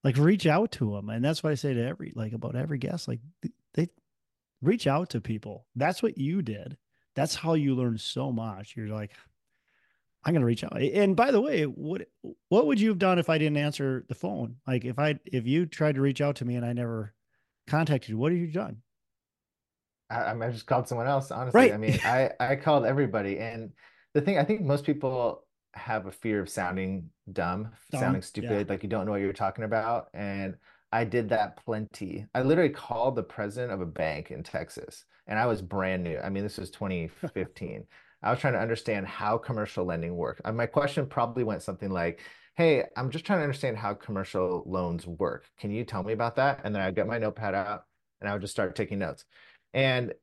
[0.04, 1.10] like reach out to him.
[1.10, 3.08] And that's what I say to every like about every guest.
[3.08, 3.20] Like
[3.74, 3.90] they
[4.62, 5.66] reach out to people.
[5.76, 6.78] That's what you did.
[7.16, 8.76] That's how you learn so much.
[8.76, 9.12] You're like,
[10.26, 10.82] I'm gonna reach out.
[10.82, 12.08] And by the way, what
[12.50, 14.58] what would you have done if I didn't answer the phone?
[14.68, 17.14] Like if I if you tried to reach out to me and I never
[17.68, 18.82] contacted you, what have you done?
[20.10, 21.74] I, I just called someone else, honestly.
[21.74, 23.72] I mean, I I called everybody, and
[24.14, 25.43] the thing I think most people
[25.74, 28.16] have a fear of sounding dumb, sounding Dumb.
[28.16, 28.22] Yeah.
[28.22, 30.08] stupid, like you don't know what you're talking about.
[30.14, 30.56] And
[30.92, 32.28] I did that plenty.
[32.36, 36.20] I literally called the president of a bank in Texas, and I was brand new.
[36.20, 37.86] I mean, this was 2015.
[38.24, 40.42] I was trying to understand how commercial lending worked.
[40.46, 42.22] And my question probably went something like,
[42.56, 45.46] Hey, I'm just trying to understand how commercial loans work.
[45.60, 46.62] Can you tell me about that?
[46.64, 47.84] And then I'd get my notepad out
[48.22, 49.26] and I would just start taking notes.
[49.74, 50.14] And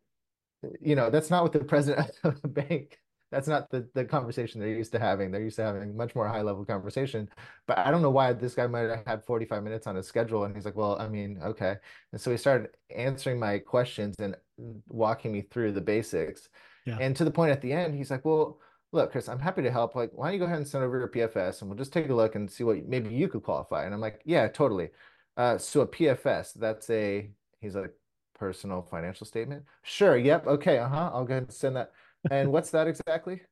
[0.65, 2.99] uh, you know, that's not what the president of the bank
[3.31, 5.31] that's not the, the conversation they're used to having.
[5.31, 7.29] They're used to having much more high level conversation.
[7.67, 10.45] But I don't know why this guy might have had 45 minutes on his schedule.
[10.45, 11.77] And he's like, well, I mean, okay.
[12.13, 14.37] And so he started answering my questions and
[14.89, 16.49] walking me through the basics.
[16.87, 16.99] Yeah.
[17.01, 18.59] And to the point at the end, he's like, well,
[18.91, 19.95] look, Chris, I'm happy to help.
[19.95, 22.09] Like, why don't you go ahead and send over your PFS and we'll just take
[22.09, 23.85] a look and see what maybe you could qualify.
[23.85, 24.91] And I'm like, yeah, totally.
[25.37, 27.95] Uh, so a PFS, that's a, he's like,
[28.41, 29.65] personal financial statement.
[29.83, 30.17] Sure.
[30.17, 30.47] Yep.
[30.47, 30.79] Okay.
[30.79, 31.11] Uh-huh.
[31.13, 31.93] I'll go ahead and send that
[32.31, 33.43] and what's that exactly?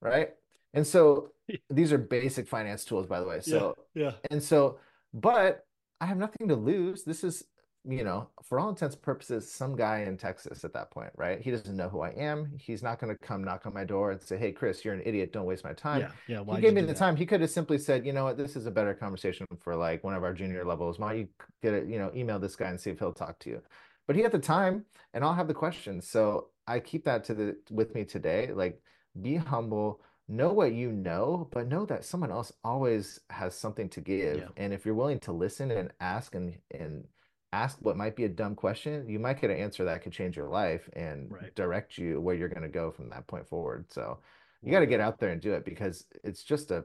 [0.00, 0.30] Right.
[0.74, 1.30] And so
[1.70, 3.40] these are basic finance tools, by the way.
[3.40, 4.12] So, yeah, yeah.
[4.30, 4.78] And so,
[5.12, 5.64] but
[6.00, 7.04] I have nothing to lose.
[7.04, 7.44] This is,
[7.84, 11.40] you know, for all intents and purposes, some guy in Texas at that point, right?
[11.40, 12.52] He doesn't know who I am.
[12.58, 15.02] He's not going to come knock on my door and say, "Hey, Chris, you're an
[15.04, 15.32] idiot.
[15.32, 16.40] Don't waste my time." Yeah, yeah.
[16.40, 16.96] Why he gave me the that?
[16.96, 17.16] time.
[17.16, 18.36] He could have simply said, "You know what?
[18.36, 20.98] This is a better conversation for like one of our junior levels.
[20.98, 21.28] Why don't you
[21.62, 21.88] get it?
[21.88, 23.62] You know, email this guy and see if he'll talk to you."
[24.06, 26.06] But he had the time, and I'll have the questions.
[26.06, 28.52] So I keep that to the with me today.
[28.54, 28.80] Like,
[29.20, 34.00] be humble, know what you know, but know that someone else always has something to
[34.00, 34.36] give.
[34.38, 34.48] Yeah.
[34.56, 37.04] And if you're willing to listen and ask and and
[37.52, 40.36] ask what might be a dumb question, you might get an answer that could change
[40.36, 41.54] your life and right.
[41.56, 43.86] direct you where you're going to go from that point forward.
[43.90, 44.18] So
[44.62, 46.84] you got to get out there and do it because it's just a,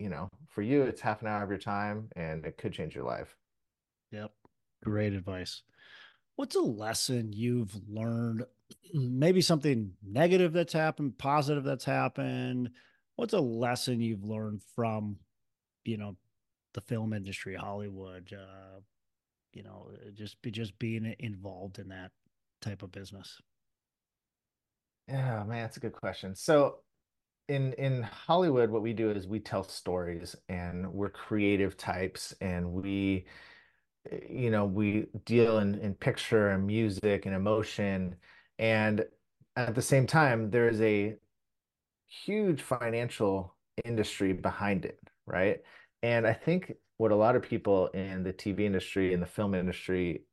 [0.00, 2.96] you know, for you, it's half an hour of your time and it could change
[2.96, 3.36] your life.
[4.10, 4.32] Yep.
[4.82, 5.62] Great advice.
[6.34, 8.44] What's a lesson you've learned
[8.92, 12.70] maybe something negative that's happened, positive that's happened.
[13.16, 15.16] What's a lesson you've learned from,
[15.84, 16.16] you know,
[16.74, 18.80] the film industry, Hollywood, uh,
[19.52, 22.10] you know, just be just being involved in that
[22.60, 23.40] type of business?
[25.08, 26.34] Yeah, man, that's a good question.
[26.34, 26.78] So
[27.48, 32.72] in in Hollywood, what we do is we tell stories and we're creative types and
[32.72, 33.26] we
[34.28, 38.16] you know, we deal in, in picture and music and emotion
[38.62, 39.04] and
[39.56, 41.16] at the same time, there is a
[42.06, 45.60] huge financial industry behind it, right?
[46.04, 49.56] And I think what a lot of people in the TV industry and the film
[49.56, 50.26] industry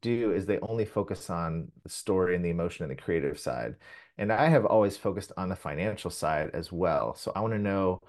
[0.00, 3.76] do is they only focus on the story and the emotion and the creative side.
[4.18, 7.14] And I have always focused on the financial side as well.
[7.14, 8.00] So I want to know,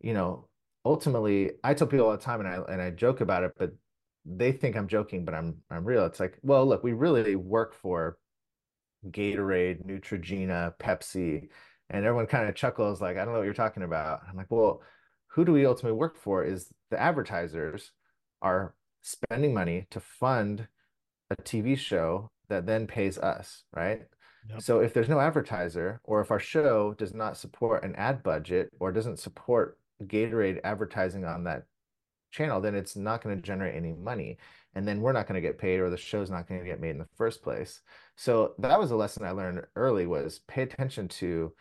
[0.00, 0.48] you know,
[0.84, 3.72] ultimately, I tell people all the time and I and I joke about it, but
[4.24, 6.06] they think I'm joking, but I'm I'm real.
[6.06, 8.18] It's like, well, look, we really work for
[9.10, 11.48] Gatorade, Neutrogena, Pepsi,
[11.90, 14.20] and everyone kind of chuckles like, I don't know what you're talking about.
[14.28, 14.82] I'm like, well,
[15.28, 16.44] who do we ultimately work for?
[16.44, 17.92] Is the advertisers
[18.40, 20.68] are spending money to fund
[21.30, 24.02] a TV show that then pays us, right?
[24.48, 24.62] Yep.
[24.62, 28.70] So if there's no advertiser, or if our show does not support an ad budget
[28.78, 31.64] or doesn't support Gatorade advertising on that
[32.30, 34.38] channel, then it's not going to generate any money.
[34.74, 36.80] And then we're not going to get paid or the show's not going to get
[36.80, 37.80] made in the first place.
[38.16, 41.52] So that was a lesson I learned early was pay attention to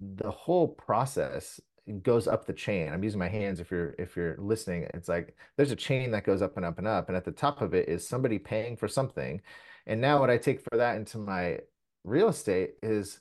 [0.00, 1.60] the whole process
[2.02, 2.92] goes up the chain.
[2.92, 4.86] I'm using my hands if you're if you're listening.
[4.94, 7.08] It's like there's a chain that goes up and up and up.
[7.08, 9.40] And at the top of it is somebody paying for something.
[9.86, 11.60] And now what I take for that into my
[12.04, 13.20] real estate is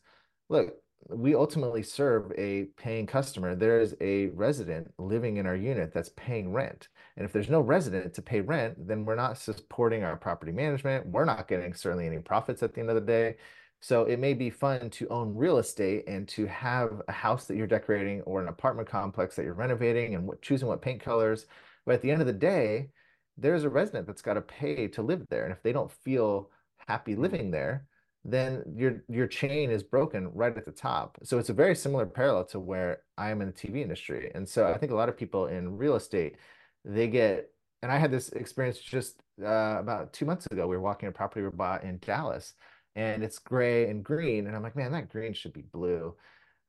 [0.49, 0.75] look,
[1.07, 3.55] we ultimately serve a paying customer.
[3.55, 6.89] There is a resident living in our unit that's paying rent.
[7.17, 11.07] And if there's no resident to pay rent, then we're not supporting our property management.
[11.07, 13.37] We're not getting certainly any profits at the end of the day.
[13.81, 17.55] So it may be fun to own real estate and to have a house that
[17.55, 21.45] you're decorating or an apartment complex that you're renovating and choosing what paint colors.
[21.85, 22.89] But at the end of the day,
[23.37, 25.45] there's a resident that's got to pay to live there.
[25.45, 26.49] And if they don't feel
[26.87, 27.85] happy living there,
[28.25, 31.17] then your your chain is broken right at the top.
[31.23, 34.31] So it's a very similar parallel to where I am in the TV industry.
[34.35, 36.35] And so I think a lot of people in real estate,
[36.83, 37.51] they get,
[37.81, 40.67] and I had this experience just uh, about two months ago.
[40.67, 42.53] We were walking a property we bought in Dallas,
[42.95, 46.15] and it's gray and green, and I'm like, man, that green should be blue.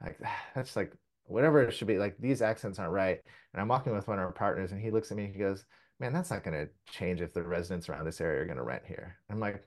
[0.03, 0.19] Like
[0.55, 0.93] that's like
[1.25, 1.99] whatever it should be.
[1.99, 3.21] Like these accents aren't right.
[3.53, 5.41] And I'm walking with one of our partners, and he looks at me and he
[5.41, 5.65] goes,
[6.01, 8.65] man, that's not going to change if the residents around this area are going to
[8.65, 9.19] rent here.
[9.31, 9.63] I'm like,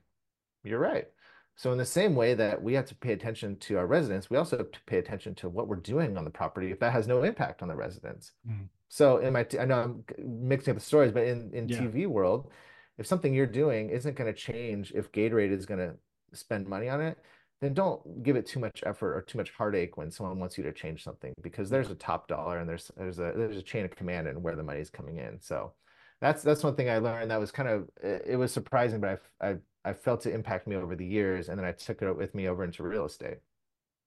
[0.63, 1.07] you're right.
[1.55, 4.37] So in the same way that we have to pay attention to our residents, we
[4.37, 7.07] also have to pay attention to what we're doing on the property if that has
[7.07, 8.31] no impact on the residents.
[8.47, 8.67] Mm.
[8.89, 11.79] So in my, I know I'm mixing up the stories, but in in yeah.
[11.79, 12.51] TV world,
[12.97, 15.95] if something you're doing isn't going to change, if Gatorade is going to
[16.33, 17.17] spend money on it,
[17.61, 20.63] then don't give it too much effort or too much heartache when someone wants you
[20.65, 23.85] to change something because there's a top dollar and there's there's a there's a chain
[23.85, 25.39] of command and where the money is coming in.
[25.39, 25.73] So
[26.19, 29.47] that's that's one thing I learned that was kind of it was surprising, but I
[29.49, 32.33] I I felt it impact me over the years, and then I took it with
[32.33, 33.39] me over into real estate.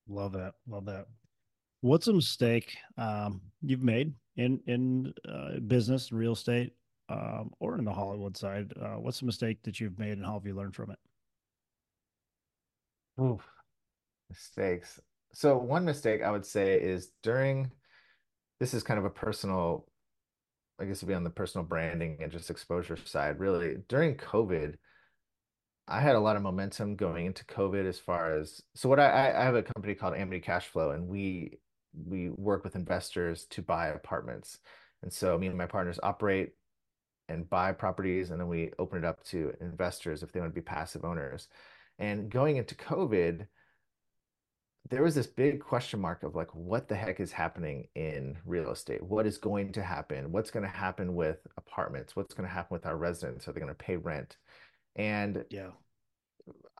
[0.08, 0.54] Love that.
[0.66, 1.06] Love that.
[1.82, 6.74] What's a mistake um, you've made in in uh, business, real estate,
[7.08, 8.72] um, or in the Hollywood side?
[8.80, 10.98] Uh, what's a mistake that you've made, and how have you learned from it?
[13.20, 13.46] Oof,
[14.30, 15.00] mistakes.
[15.32, 17.70] So one mistake I would say is during
[18.58, 19.86] this is kind of a personal,
[20.80, 23.38] I guess it'd be on the personal branding and just exposure side.
[23.38, 24.76] Really, during COVID,
[25.88, 29.32] I had a lot of momentum going into COVID as far as so what I
[29.36, 31.58] I have a company called Amity Cash Flow and we
[32.06, 34.58] we work with investors to buy apartments.
[35.02, 36.52] And so me and my partners operate
[37.28, 40.60] and buy properties and then we open it up to investors if they want to
[40.60, 41.48] be passive owners.
[41.98, 43.46] And going into COVID,
[44.90, 48.70] there was this big question mark of like what the heck is happening in real
[48.70, 49.02] estate?
[49.02, 50.30] What is going to happen?
[50.32, 52.14] What's going to happen with apartments?
[52.14, 53.48] What's going to happen with our residents?
[53.48, 54.36] Are they going to pay rent?
[54.96, 55.70] And Yeah.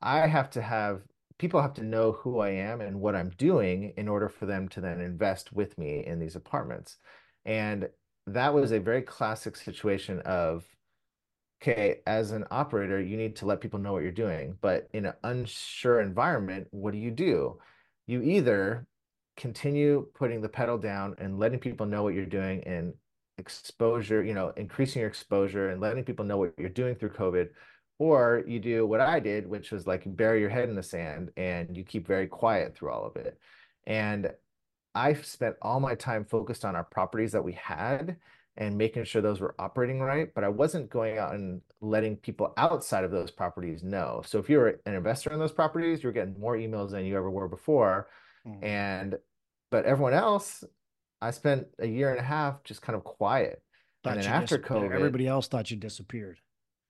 [0.03, 1.03] I have to have
[1.39, 4.69] people have to know who I am and what I'm doing in order for them
[4.71, 6.97] to then invest with me in these apartments.
[7.45, 7.89] And
[8.27, 10.65] that was a very classic situation of,
[11.63, 14.57] okay, as an operator, you need to let people know what you're doing.
[14.61, 17.59] But in an unsure environment, what do you do?
[18.07, 18.87] You either
[19.37, 22.95] continue putting the pedal down and letting people know what you're doing and
[23.39, 27.49] exposure, you know, increasing your exposure and letting people know what you're doing through COVID,
[27.99, 31.31] or you do what I did, which was like bury your head in the sand
[31.37, 33.39] and you keep very quiet through all of it.
[33.87, 34.31] And
[34.95, 38.17] I spent all my time focused on our properties that we had
[38.59, 42.55] and making sure those were operating right, but I wasn't going out and letting people
[42.57, 44.23] outside of those properties know.
[44.25, 47.31] So if you're an investor in those properties, you're getting more emails than you ever
[47.31, 48.09] were before.
[48.47, 48.65] Mm.
[48.65, 49.19] And
[49.71, 50.65] but everyone else,
[51.21, 53.63] I spent a year and a half just kind of quiet.
[54.05, 56.39] And then after COVID, everybody else thought you disappeared.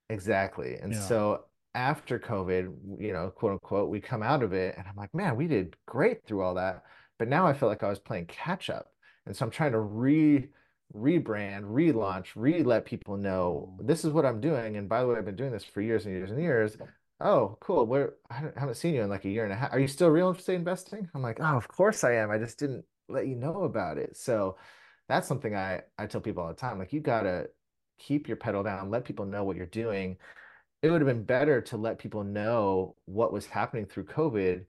[0.09, 0.77] Exactly.
[0.77, 1.01] And Yeah.
[1.01, 5.15] so after COVID, you know, quote unquote, we come out of it and I'm like,
[5.15, 6.85] man, we did great through all that.
[7.19, 8.93] But now I feel like I was playing catch up.
[9.27, 10.49] And so I'm trying to re
[10.95, 14.77] rebrand, relaunch, re-let people know this is what I'm doing.
[14.77, 16.77] And by the way, I've been doing this for years and years and years.
[17.21, 17.87] Oh, cool.
[17.87, 19.73] Where I haven't haven't seen you in like a year and a half.
[19.73, 21.09] Are you still real estate investing?
[21.15, 22.31] I'm like, oh, of course I am.
[22.31, 24.17] I just didn't let you know about it.
[24.17, 24.57] So
[25.09, 26.79] that's something I I tell people all the time.
[26.79, 27.49] Like you gotta
[27.99, 30.17] keep your pedal down, let people know what you're doing.
[30.83, 34.65] It would have been better to let people know what was happening through COVID,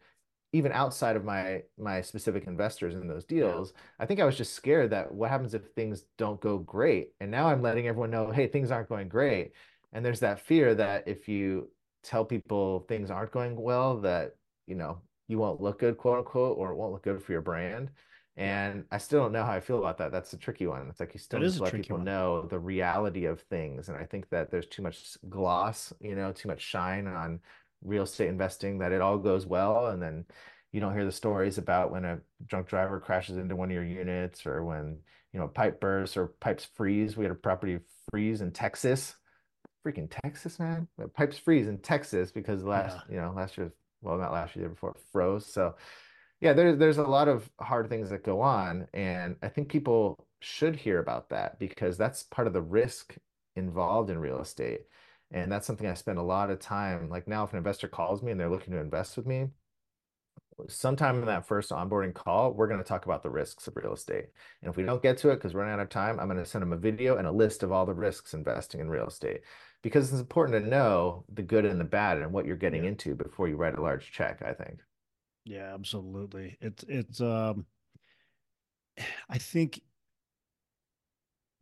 [0.54, 3.74] even outside of my my specific investors in those deals.
[4.00, 7.10] I think I was just scared that what happens if things don't go great?
[7.20, 9.52] And now I'm letting everyone know, hey, things aren't going great.
[9.94, 11.70] And there's that fear that if you
[12.04, 14.36] tell people things aren't going well, that,
[14.66, 17.42] you know, you won't look good, quote unquote, or it won't look good for your
[17.42, 17.90] brand.
[18.38, 20.12] And I still don't know how I feel about that.
[20.12, 20.88] That's a tricky one.
[20.90, 22.06] It's like you still need to let people one.
[22.06, 23.90] know the reality of things.
[23.90, 27.40] And I think that there's too much gloss, you know, too much shine on
[27.84, 29.88] real estate investing that it all goes well.
[29.88, 30.26] And then
[30.72, 33.84] you don't hear the stories about when a drunk driver crashes into one of your
[33.84, 35.00] units or when,
[35.34, 37.18] you know, a pipe bursts or pipes freeze.
[37.18, 37.80] We had a property
[38.12, 39.16] freeze in Texas.
[39.86, 40.88] Freaking Texas, man.
[41.16, 43.16] Pipes freeze in Texas because last, Yeah.
[43.16, 43.72] you know, last year,
[44.04, 45.52] well, not last year, the year before, it froze.
[45.52, 45.76] So
[46.42, 50.28] yeah, there's there's a lot of hard things that go on, and I think people
[50.40, 53.16] should hear about that because that's part of the risk
[53.56, 54.82] involved in real estate.
[55.32, 57.10] And that's something I spend a lot of time.
[57.10, 59.48] Like now, if an investor calls me and they're looking to invest with me,
[60.70, 63.94] sometime in that first onboarding call, we're going to talk about the risks of real
[63.94, 64.26] estate.
[64.62, 66.38] And if we don't get to it because we're running out of time, I'm going
[66.40, 69.08] to send them a video and a list of all the risks investing in real
[69.08, 69.42] estate
[69.84, 72.90] because it's important to know the good and the bad and what you're getting Yeah.
[72.90, 74.80] into before you write a large check, I think.
[75.48, 76.58] Yeah, absolutely.
[76.60, 77.66] It's it's um
[79.30, 79.82] I think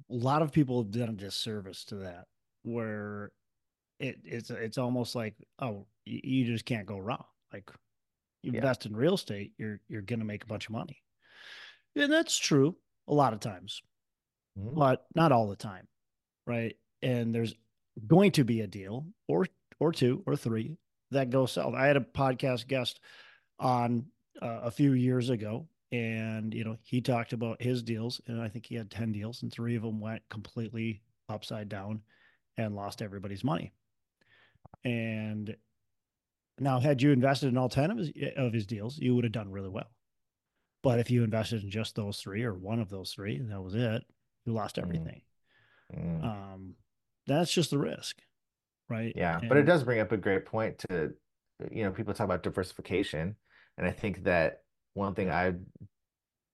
[0.09, 2.25] a lot of people have done a disservice to that
[2.63, 3.31] where
[3.99, 7.23] it it's it's almost like oh you just can't go wrong.
[7.53, 7.69] Like
[8.43, 8.59] you Yeah.
[8.59, 11.01] invest in real estate, you're you're gonna make a bunch of money.
[11.95, 12.75] And that's true
[13.07, 13.81] a lot of times,
[14.57, 14.75] Mhm.
[14.75, 15.87] but not all the time,
[16.45, 16.77] right?
[17.01, 17.55] And there's
[18.07, 19.47] going to be a deal or
[19.79, 20.77] or two or three
[21.11, 21.73] that go south.
[21.75, 22.99] I had a podcast guest
[23.59, 24.05] on
[24.41, 28.49] uh, a few years ago, and you know he talked about his deals, and I
[28.49, 32.01] think he had ten deals, and three of them went completely upside down
[32.57, 33.73] and lost everybody's money.
[34.83, 35.55] And
[36.59, 39.33] now, had you invested in all ten of his of his deals, you would have
[39.33, 39.89] done really well.
[40.83, 43.61] But if you invested in just those three or one of those three, and that
[43.61, 44.03] was it,
[44.45, 45.21] you lost Mm, everything.
[45.93, 46.23] mm.
[46.23, 46.75] Um,
[47.27, 48.21] that's just the risk,
[48.89, 49.15] right?
[49.15, 51.13] Yeah, but it does bring up a great point to,
[51.71, 53.35] you know, people talk about diversification.
[53.77, 54.63] And I think that
[54.93, 55.55] one thing I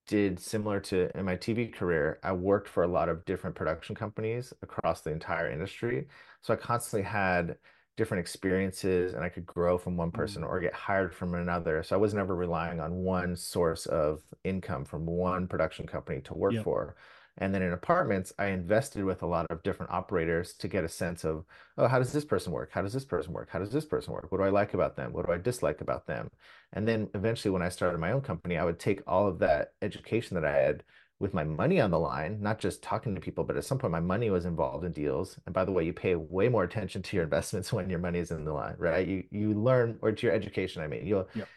[0.07, 3.95] did similar to in my TV career, I worked for a lot of different production
[3.95, 6.07] companies across the entire industry.
[6.41, 7.57] So I constantly had
[7.97, 10.47] different experiences and I could grow from one person Mm.
[10.47, 11.83] or get hired from another.
[11.83, 16.33] So I was never relying on one source of income from one production company to
[16.33, 16.63] work Yep.
[16.63, 16.95] for.
[17.37, 20.89] And then in apartments, I invested with a lot of different operators to get a
[20.89, 21.45] sense of,
[21.77, 22.71] oh, how does this person work?
[22.71, 23.49] How does this person work?
[23.49, 24.31] How does this person work?
[24.31, 25.13] What do I like about them?
[25.13, 26.29] What do I dislike about them?
[26.73, 29.73] And then eventually, when I started my own company, I would take all of that
[29.81, 30.83] education that I had
[31.19, 33.91] with my money on the line, not just talking to people, but at some point
[33.91, 35.39] my money was involved in deals.
[35.45, 38.19] And by the way, you pay way more attention to your investments when your money
[38.19, 39.07] is in the line, right?
[39.07, 41.49] You you learn or to your education, I mean, you'll Yep.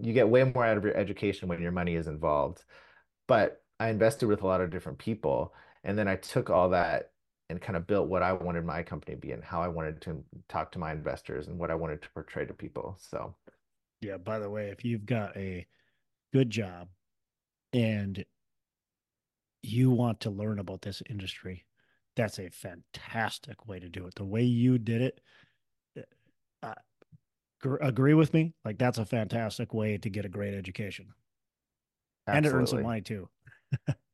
[0.00, 2.64] you get way more out of your education when your money is involved.
[3.28, 5.54] But I invested with a lot of different people,
[5.84, 7.12] and then I took all that
[7.48, 10.00] and kind of built what I wanted my company to be and how I wanted
[10.02, 12.96] to talk to my investors and what I wanted to portray to people.
[12.98, 13.34] So
[14.00, 14.16] Yeah.
[14.16, 15.66] By the way, if you've got a
[16.32, 16.88] good job
[17.72, 18.24] and
[19.62, 21.66] you want to learn about this industry,
[22.16, 24.14] that's a fantastic way to do it.
[24.14, 25.20] The way you did it,
[26.62, 26.74] uh,
[27.60, 28.54] gr- agree with me?
[28.64, 31.12] Like that's a fantastic way to get a great education
[32.26, 33.28] and to earn some money too.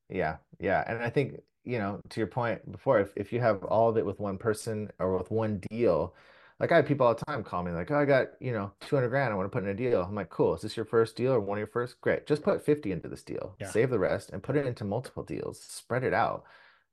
[0.09, 0.85] Yeah, yeah.
[0.87, 3.97] And I think, you know, to your point before, if, if you have all of
[3.97, 6.15] it with one person or with one deal,
[6.61, 8.73] like I have people all the time call me like, oh, I got, you know,
[8.81, 10.03] 200 grand I want to put in a deal.
[10.03, 10.55] I'm like, cool.
[10.55, 12.01] Is this your first deal or one of your first?
[12.01, 12.27] Great.
[12.27, 13.71] Just put 50 into this deal, Yeah.
[13.71, 16.45] save the rest and put it into multiple deals, spread it out.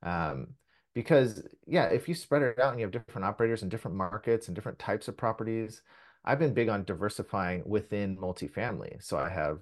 [0.01, 0.55] Um,
[0.95, 4.47] because yeah, if you spread it out and you have different operators in different markets
[4.47, 5.81] and different types of properties,
[6.25, 9.03] I've been big on diversifying within multifamily.
[9.03, 9.59] So I have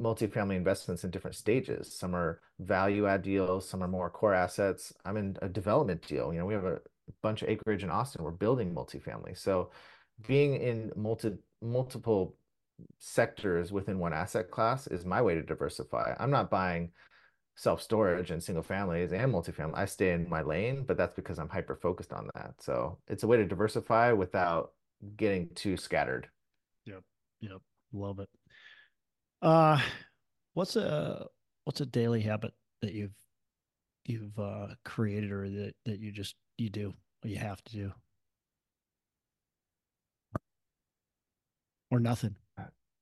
[0.00, 1.92] multifamily investments in different stages.
[1.92, 4.92] Some are value add deals, some are more core assets.
[5.04, 6.32] I'm in a development deal.
[6.32, 6.80] You know, we have a
[7.22, 8.24] bunch of acreage in Austin.
[8.24, 9.36] We're building multifamily.
[9.36, 9.70] So
[10.26, 12.36] being in multi multiple
[12.98, 16.14] sectors within one asset class is my way to diversify.
[16.18, 16.90] I'm not buying
[17.54, 19.76] self-storage and single families and multifamily.
[19.76, 22.54] I stay in my lane, but that's because I'm hyper focused on that.
[22.58, 24.72] So it's a way to diversify without
[25.16, 26.28] getting too scattered.
[26.86, 27.02] Yep.
[27.40, 27.60] Yep.
[27.92, 28.28] Love it.
[29.42, 29.80] Uh,
[30.54, 31.26] what's a
[31.64, 33.14] what's a daily habit that you've
[34.06, 37.92] you've uh created or that that you just you do or you have to do
[41.90, 42.34] or nothing?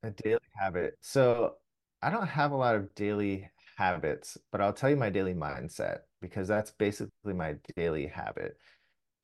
[0.02, 0.96] A daily habit.
[1.02, 1.56] So
[2.02, 6.00] I don't have a lot of daily habits, but I'll tell you my daily mindset
[6.22, 8.56] because that's basically my daily habit.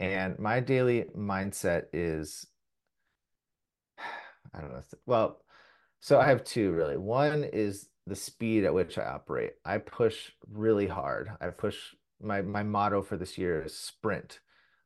[0.00, 2.46] And my daily mindset is,
[4.54, 4.82] I don't know.
[5.06, 5.40] Well,
[6.06, 6.96] so I have two really.
[6.96, 9.54] One is the speed at which I operate.
[9.64, 11.32] I push really hard.
[11.40, 14.38] I push my my motto for this year is sprint.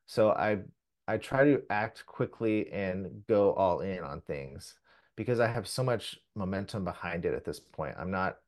[0.07, 0.61] So I
[1.07, 4.77] I try to act quickly and go all in on things
[5.15, 7.97] because I have so much momentum behind it at this point.
[7.99, 8.39] I'm not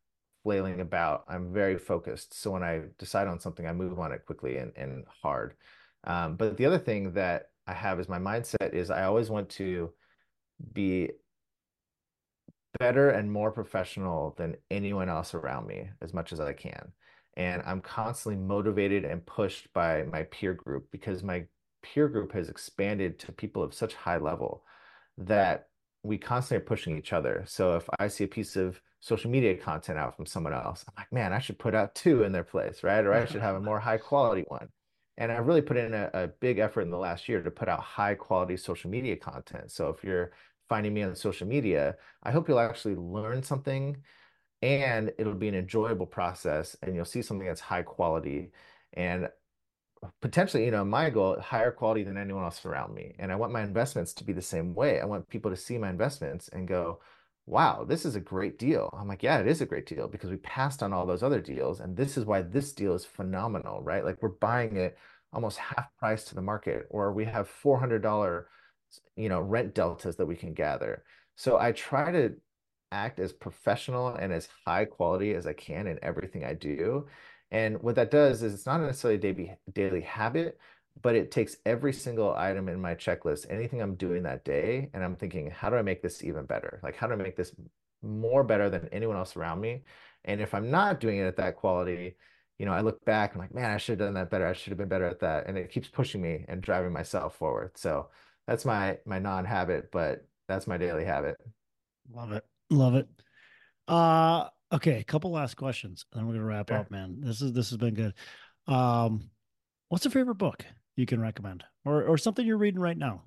[0.43, 1.25] flailing about.
[1.29, 2.33] I'm very focused.
[2.33, 5.57] So when I decide on something, I move on it quickly and, and hard.
[6.05, 9.51] Um, but the other thing that I have is my mindset is I always want
[9.51, 9.93] to
[10.73, 11.11] be
[12.79, 16.93] better and more professional than anyone else around me as much as I can.
[17.37, 21.45] And I'm constantly motivated and pushed by my peer group because my
[21.83, 24.65] peer group has expanded to people of such high level
[25.19, 25.69] that
[26.03, 27.45] we constantly are pushing each other.
[27.47, 30.95] So if I see a piece of social media content out from someone else, I'm
[30.97, 33.05] like, man, I should put out two in their place, right?
[33.05, 34.69] Or I should have a more high quality one.
[35.19, 37.69] And I really put in a, a big effort in the last year to put
[37.69, 39.71] out high quality social media content.
[39.71, 40.33] So if you're
[40.69, 43.99] finding me on social media, I hope you'll actually learn something
[44.63, 48.53] and it'll be an enjoyable process and you'll see something that's high quality.
[48.93, 49.29] And
[50.21, 53.15] potentially, you know, my goal, higher quality than anyone else around me.
[53.19, 55.01] And I want my investments to be the same way.
[55.01, 57.01] I want people to see my investments and go,
[57.47, 58.89] wow, this is a great deal.
[58.97, 61.41] I'm like, yeah, it is a great deal because we passed on all those other
[61.41, 61.81] deals.
[61.81, 64.05] And this is why this deal is phenomenal, right?
[64.05, 64.97] Like we're buying it
[65.33, 68.45] almost half price to the market, or we have $400,
[69.17, 71.05] you know, rent deltas that we can gather.
[71.37, 72.35] So I try to
[72.91, 77.07] act as professional and as high quality as I can in everything I do.
[77.51, 80.59] And what that does is it's not necessarily a daily daily habit,
[81.01, 85.03] but it takes every single item in my checklist, anything I'm doing that day, and
[85.03, 86.81] I'm thinking, how do I make this even better?
[86.83, 87.55] Like, how do I make this
[88.03, 89.85] more better than anyone else around me?
[90.25, 92.17] And if I'm not doing it at that quality,
[92.59, 94.47] you know, I look back, I'm like, man, I should have done that better.
[94.47, 95.47] I should have been better at that.
[95.47, 97.73] And it keeps pushing me and driving myself forward.
[97.77, 98.11] So
[98.47, 101.37] that's my my non-habit, but that's my daily habit.
[102.13, 102.45] Love it.
[102.71, 103.09] Love it.
[103.89, 106.05] Uh okay, a couple last questions.
[106.13, 106.79] and Then we're gonna wrap Sure.
[106.79, 107.17] up, man.
[107.21, 108.15] This is this has been good.
[108.67, 109.31] Um,
[109.89, 110.65] what's a favorite book
[110.97, 111.65] you can recommend?
[111.85, 113.25] Or or something you're reading right now?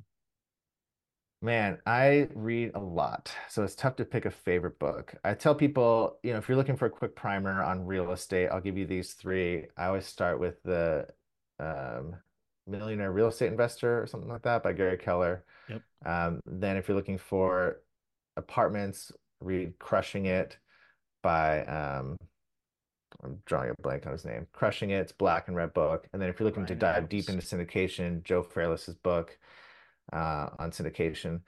[1.42, 5.14] Man, I read a lot, so it's tough to pick a favorite book.
[5.24, 8.48] I tell people, you know, if you're looking for a quick primer on real estate,
[8.48, 9.68] I'll give you these three.
[9.78, 11.08] I always start with the
[11.60, 12.16] um,
[12.68, 15.44] Millionaire Real Estate Investor or something like that by Gary Keller.
[15.70, 15.82] Yep.
[16.06, 17.82] Um, then if you're looking for
[18.38, 19.12] apartments,
[19.42, 20.58] read Crushing It
[21.24, 22.18] by um,
[23.24, 24.48] I'm drawing a blank on his name.
[24.54, 26.08] Crushing It, it's black and red book.
[26.14, 29.38] And then if you're looking to dive deep into syndication, Joe Fairless's book
[30.14, 31.42] uh, on syndication.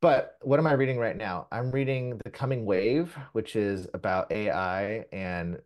[0.00, 1.46] But what am I reading right now?
[1.50, 5.58] I'm reading The Coming Wave, which is about AI and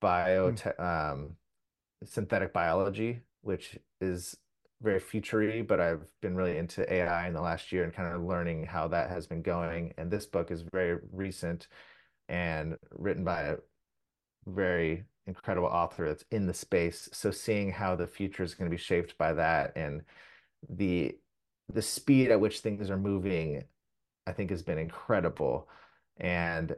[0.00, 0.82] bio Hmm.
[0.82, 1.36] um,
[2.04, 4.36] synthetic biology, which is
[4.82, 8.22] very futury, but I've been really into AI in the last year and kind of
[8.22, 9.94] learning how that has been going.
[9.96, 11.68] And this book is very recent
[12.28, 13.56] and written by a
[14.46, 17.08] very incredible author that's in the space.
[17.12, 20.02] So seeing how the future is going to be shaped by that and
[20.68, 21.16] the
[21.72, 23.64] the speed at which things are moving,
[24.26, 25.68] I think has been incredible.
[26.18, 26.76] And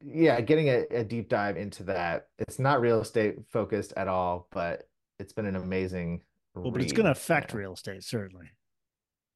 [0.00, 2.28] yeah, getting a, a deep dive into that.
[2.38, 4.87] It's not real estate focused at all, but
[5.18, 6.22] it's been an amazing
[6.54, 8.50] Well, but it's going to affect real estate, certainly.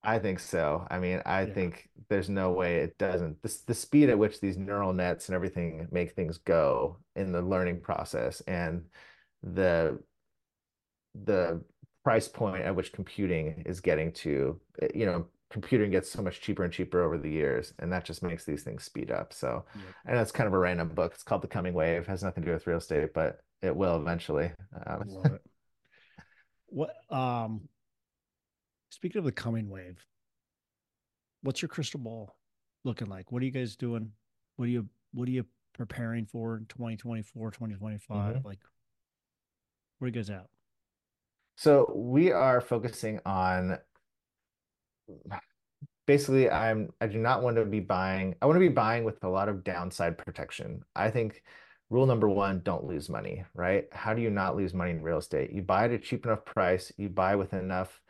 [0.04, 0.86] I think so.
[0.90, 1.54] I mean, I Yeah.
[1.54, 3.40] think there's no way it doesn't.
[3.42, 7.42] This the speed at which these neural nets and everything make things go in the
[7.42, 8.84] learning process and
[9.42, 10.02] the
[11.14, 11.62] the
[12.04, 16.40] price point at which computing is getting to, eh, you know, computing gets so much
[16.40, 19.32] cheaper and cheaper over the years, and that just makes these things speed up.
[19.32, 19.84] So, Yep.
[20.06, 21.12] and it's kind of a random book.
[21.14, 22.06] It's called The Coming Wave.
[22.06, 24.50] Has nothing to do with real estate, but it will eventually.
[24.86, 25.42] Um, Love it.
[26.72, 27.68] What um
[28.88, 30.02] speaking of the coming wave,
[31.42, 32.34] what's your crystal ball
[32.84, 33.30] looking like?
[33.30, 34.10] What are you guys doing?
[34.56, 35.44] What are you what are you
[35.74, 38.36] preparing for in 2024, 2025?
[38.36, 38.44] mhm.
[38.44, 38.60] Like
[39.98, 40.46] where are you guys at?
[41.58, 43.78] So we are focusing on
[46.06, 49.22] basically I'm I do not want to be buying I want to be buying with
[49.24, 50.82] a lot of downside protection.
[50.96, 51.42] I think
[51.92, 53.86] rule number one, don't lose money, right?
[53.92, 55.52] How do you not lose money in real estate?
[55.52, 58.00] You buy at a cheap enough price, you buy with enough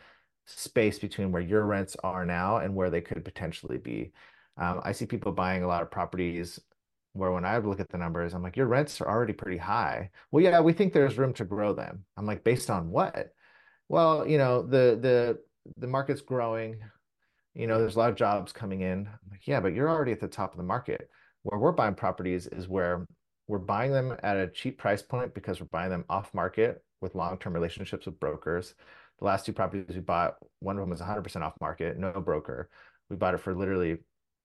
[0.46, 4.12] space between where your rents are now and where they could potentially be.
[4.56, 6.60] Um, I see people buying a lot of properties
[7.12, 10.10] where when I look at the numbers, I'm like, your rents are already pretty high.
[10.30, 12.04] Well, yeah, we think there's room to grow them.
[12.16, 13.32] I'm like, based on what?
[13.88, 15.38] Well, you know, the the
[15.76, 16.78] the market's growing.
[17.54, 19.08] You know, there's a lot of jobs coming in.
[19.08, 21.10] I'm like, yeah, but you're already at the top of the market.
[21.42, 23.04] Where we're buying properties is where
[23.53, 27.14] we're buying them at a cheap price point because we're buying them off market with
[27.14, 28.74] long-term relationships with brokers.
[29.18, 32.70] The last two properties we bought, one of them was 100% off market, no broker.
[33.11, 33.98] We bought it for literally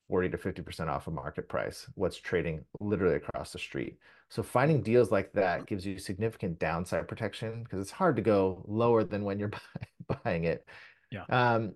[0.09, 3.97] 40 to 50% off of market price, what's trading literally across the street.
[4.29, 8.61] So finding deals like that gives you significant downside protection because it's hard to go
[8.67, 9.53] lower than when you're
[10.25, 10.67] buying it.
[11.11, 11.23] Yeah.
[11.29, 11.75] Um,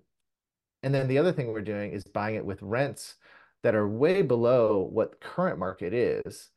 [0.84, 3.16] and then the other thing we're doing is buying it with rents
[3.64, 6.50] that are way below what current market is,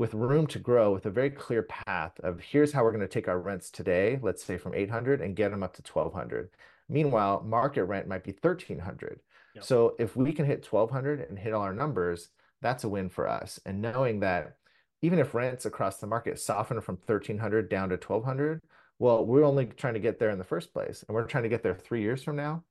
[0.00, 3.06] with room to grow, with a very clear path of here's how we're going to
[3.06, 6.48] take our rents today, let's say from 800 and get them up to 1200.
[6.88, 9.20] Meanwhile, market rent might be 1300.
[9.56, 9.62] Yep.
[9.62, 12.30] So if we can hit 1200 and hit all our numbers,
[12.62, 13.60] that's a win for us.
[13.66, 14.56] And knowing that
[15.02, 18.62] even if rents across the market soften from 1300 down to 1200,
[18.98, 21.50] well, we're only trying to get there in the first place, and we're trying to
[21.50, 22.64] get there three years from now.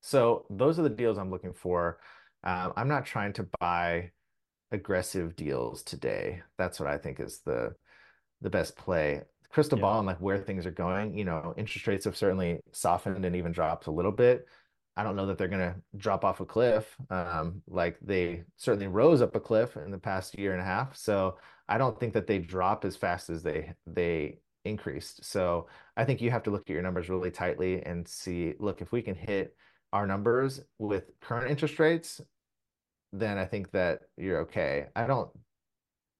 [0.00, 2.00] So those are the deals I'm looking for.
[2.42, 4.10] Um, I'm not trying to buy
[4.72, 6.42] aggressive deals today.
[6.58, 7.74] That's what I think is the
[8.40, 9.22] the best play.
[9.50, 9.82] Crystal Yeah.
[9.82, 13.34] ball and like where things are going, you know, interest rates have certainly softened and
[13.36, 14.46] even dropped a little bit.
[14.96, 16.96] I don't know that they're going to drop off a cliff.
[17.08, 20.96] Um, like they certainly rose up a cliff in the past year and a half.
[20.96, 21.38] So
[21.68, 25.24] I don't think that they drop as fast as they they increased.
[25.24, 28.82] So I think you have to look at your numbers really tightly and see, look,
[28.82, 29.56] if we can hit
[29.92, 32.20] our numbers with current interest rates,
[33.12, 34.86] then I think that you're okay.
[34.94, 35.30] I don't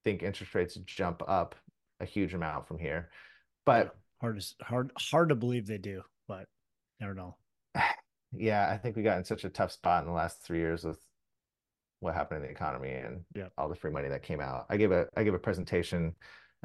[0.04, 1.54] think interest rates jump up
[2.00, 3.10] a huge amount from here.
[3.66, 6.46] But Hard to hard hard to believe they do, but
[7.00, 7.36] never know.
[8.32, 10.82] yeah, I think we got in such a tough spot in the last three years
[10.84, 10.98] with
[12.00, 13.48] what happened in the economy and Yeah.
[13.56, 14.66] all the free money that came out.
[14.70, 16.14] I gave a I gave a presentation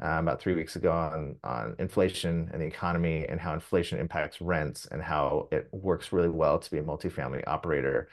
[0.02, 4.40] uh, about three weeks ago on on inflation and the economy and how inflation impacts
[4.40, 8.08] rents and how it works really well to be a multifamily operator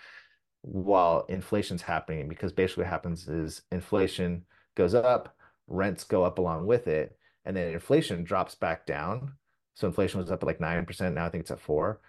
[0.62, 4.46] while inflation's happening because basically what happens is inflation
[4.76, 5.36] goes up,
[5.68, 9.34] rents go up along with it, and then inflation drops back down.
[9.76, 12.00] So inflation was up at like 9%, now I think it's at 4.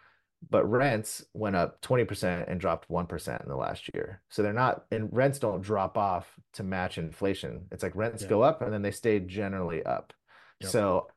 [0.50, 4.20] But rents went up 20% and dropped 1% in the last year.
[4.28, 7.66] So they're not, and rents don't drop off to match inflation.
[7.70, 8.28] It's like rents Yeah.
[8.28, 10.12] go up and then they stay generally up.
[10.60, 10.70] Yep.
[10.70, 11.08] So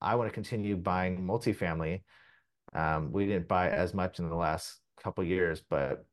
[0.00, 2.02] I want to continue buying multifamily.
[2.72, 6.06] Um, we didn't buy as much in the last couple years, but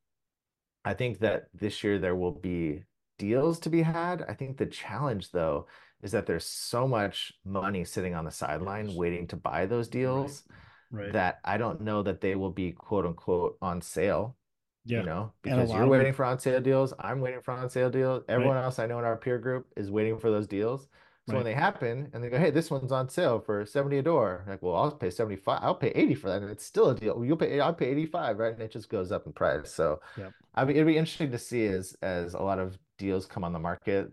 [0.86, 2.84] I think that this year there will be
[3.18, 4.24] deals to be had.
[4.28, 5.68] I think the challenge, though,
[6.02, 10.44] is that there's so much money sitting on the sideline waiting to buy those deals
[10.92, 11.12] Right.
[11.14, 14.38] that I don't know that they will be quote unquote on sale,
[14.86, 15.02] Yeah.
[15.02, 16.94] you know, because you're waiting for on sale deals.
[16.98, 18.24] I'm waiting for on sale deals.
[18.28, 18.34] right.
[18.36, 20.88] Everyone else I know in our peer group is waiting for those deals.
[21.30, 24.02] So when they happen and they go, hey, this one's on sale for 70 a
[24.02, 24.46] door.
[24.48, 25.60] Like, well, I'll pay 75.
[25.62, 26.42] I'll pay 80 for that.
[26.42, 27.24] And it's still a deal.
[27.24, 28.54] You'll pay, I'll pay 85, right?
[28.54, 29.74] And it just goes up in price.
[29.74, 30.34] So Yep.
[30.56, 33.54] I mean, it'd be interesting to see as as a lot of deals come on
[33.54, 34.12] the market.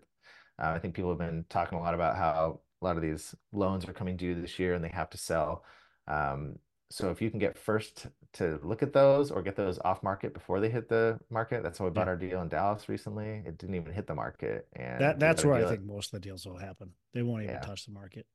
[0.59, 3.35] Uh, I think people have been talking a lot about how a lot of these
[3.51, 5.63] loans are coming due this year and they have to sell.
[6.07, 6.57] Um,
[6.89, 10.33] so if you can get first to look at those or get those off market
[10.33, 12.11] before they hit the market, that's how we bought Yeah.
[12.11, 13.43] our deal in Dallas recently.
[13.45, 16.27] It didn't even hit the market, and That that's where I think most of the
[16.27, 16.93] deals will happen.
[17.13, 17.61] They won't even yeah.
[17.61, 18.25] touch the market.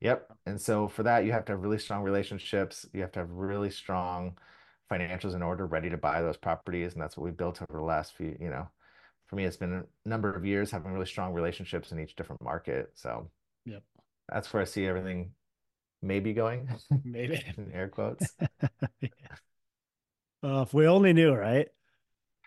[0.00, 0.32] Yep.
[0.46, 2.86] And so for that, you have to have really strong relationships.
[2.94, 4.38] You have to have really strong
[4.90, 6.94] financials in order, ready to buy those properties.
[6.94, 8.66] And that's what we built over the last few, you know,
[9.26, 12.42] for me, it's been a number of years having really strong relationships in each different
[12.42, 12.90] market.
[12.94, 13.30] So
[13.66, 13.84] Yep.
[14.28, 15.34] that's where I see everything
[16.02, 16.68] maybe going,
[17.04, 17.42] Maybe.
[17.56, 18.26] in air quotes.
[20.42, 21.68] Uh, if we only knew, right?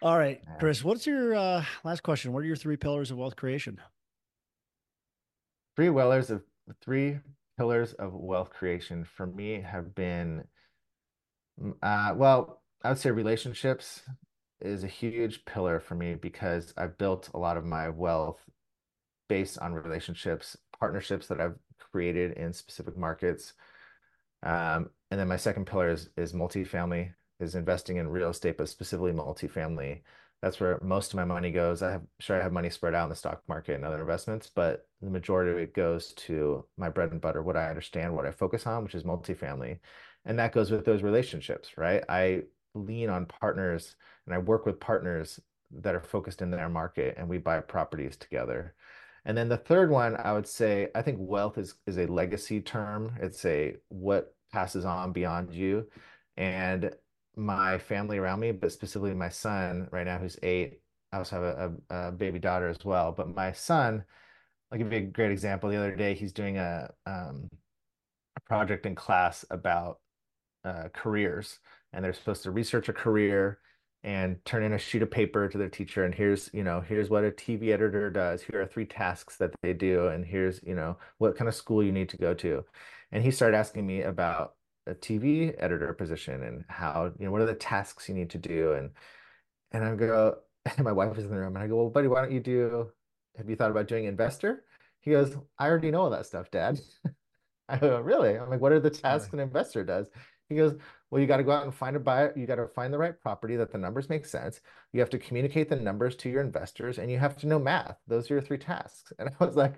[0.02, 2.34] All right, Chris, what's your uh, last question?
[2.34, 3.80] What are your three pillars of wealth creation?
[5.76, 6.42] Three pillars of
[6.82, 7.20] three
[7.58, 10.44] pillars of wealth creation for me have been,
[11.62, 14.02] mm, uh, well, I would say relationships
[14.60, 18.42] is a huge pillar for me because I've built a lot of my wealth
[19.30, 21.56] based on relationships, partnerships that I've
[21.92, 23.54] created in specific markets.
[24.44, 28.70] Um, and then my second pillar is is multifamily, is investing in real estate, but
[28.70, 30.02] specifically multifamily.
[30.42, 31.82] That's where most of my money goes.
[31.82, 34.52] I have sure I have money spread out in the stock market and other investments,
[34.54, 38.26] but the majority of it goes to my bread and butter, what I understand, what
[38.26, 39.80] I focus on, which is multifamily.
[40.26, 42.04] And that goes with those relationships, right?
[42.10, 42.44] I
[42.76, 45.40] lean on partners and I work with partners
[45.72, 48.76] that are focused in their market and we buy properties together.
[49.26, 52.62] And then the third one, I would say, I think wealth is is a legacy
[52.62, 53.16] term.
[53.22, 55.88] It's a what passes on beyond you.
[56.38, 56.94] And
[57.36, 60.82] my family around me, but specifically my son right now, who's eight.
[61.12, 63.12] I also have a, a, a baby daughter as well.
[63.12, 64.04] But my son,
[64.72, 65.70] I'll give you a great example.
[65.70, 67.50] The other day, he's doing a um,
[68.36, 70.00] a project in class about
[70.66, 71.60] uh, careers,
[71.94, 73.60] and they're supposed to research a career
[74.04, 76.04] and turn in a sheet of paper to their teacher.
[76.04, 78.42] And here's, you know, here's what a TV editor does.
[78.42, 81.84] Here are three tasks that they do, and here's, you know, what kind of school
[81.84, 82.66] you need to go to.
[83.12, 84.56] And he started asking me about
[84.88, 88.38] a TV editor position and how, you know, what are the tasks you need to
[88.38, 88.74] do?
[88.74, 88.92] And
[89.72, 92.08] and I go, and my wife is in the room, and I go, well, buddy,
[92.08, 92.92] why don't you do?
[93.38, 94.64] Have you thought about doing investor?
[95.00, 96.80] He goes, I already know all that stuff, Dad.
[97.70, 98.38] I go, really?
[98.38, 100.08] I'm like, what are the tasks an investor does?
[100.50, 100.76] He goes,
[101.14, 102.34] well, you got to go out and find a buyer.
[102.36, 104.62] You got to find the right property that the numbers make sense.
[104.94, 107.98] You have to communicate the numbers to your investors, and you have to know math.
[108.08, 109.14] Those are your three tasks.
[109.20, 109.76] And I was like,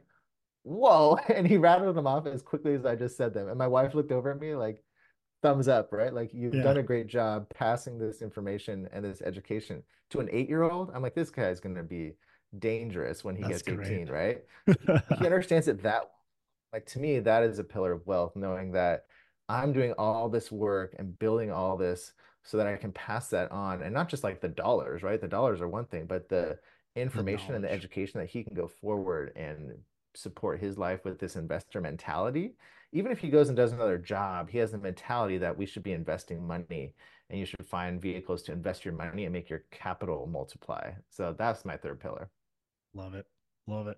[0.64, 1.18] whoa.
[1.30, 3.50] And he rattled them off as quickly as I just said them.
[3.50, 4.82] And my wife looked over at me like,
[5.44, 6.14] thumbs up, right?
[6.14, 6.62] Like you've Yeah.
[6.62, 10.92] done a great job passing this information and this education to an eight-year-old.
[10.96, 12.14] I'm like, this guy's going to be
[12.58, 14.10] dangerous when he That's gets 18, great.
[14.10, 14.44] right?
[15.20, 16.10] He understands it that
[16.74, 19.06] like to me, that is a pillar of wealth, knowing that
[19.50, 23.52] I'm doing all this work and building all this so that I can pass that
[23.52, 23.82] on.
[23.82, 25.20] And not just like the dollars, right?
[25.20, 26.60] The dollars are one thing, but the
[26.96, 29.78] The information and the education that he can go forward and
[30.16, 32.56] support his life with this investor mentality.
[32.94, 35.84] Even if he goes and does another job, he has the mentality that we should
[35.84, 36.94] be investing money
[37.30, 40.92] and you should find vehicles to invest your money and make your capital multiply.
[41.10, 42.30] So that's my third pillar.
[42.94, 43.26] Love it.
[43.68, 43.98] Love it.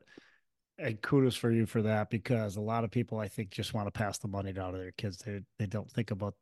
[0.79, 3.87] And kudos for you for that because a lot of people I think just want
[3.87, 5.17] to pass the money down to their kids.
[5.17, 6.35] They they don't think about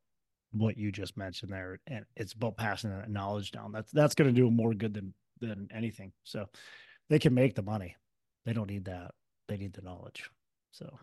[0.51, 1.79] what you just mentioned there.
[1.87, 3.71] And it's about passing that knowledge down.
[3.71, 6.11] That's that's gonna do more good than than anything.
[6.23, 6.47] So
[7.09, 7.95] they can make the money.
[8.45, 9.11] They don't need that.
[9.47, 10.29] They need the knowledge.
[10.71, 10.99] So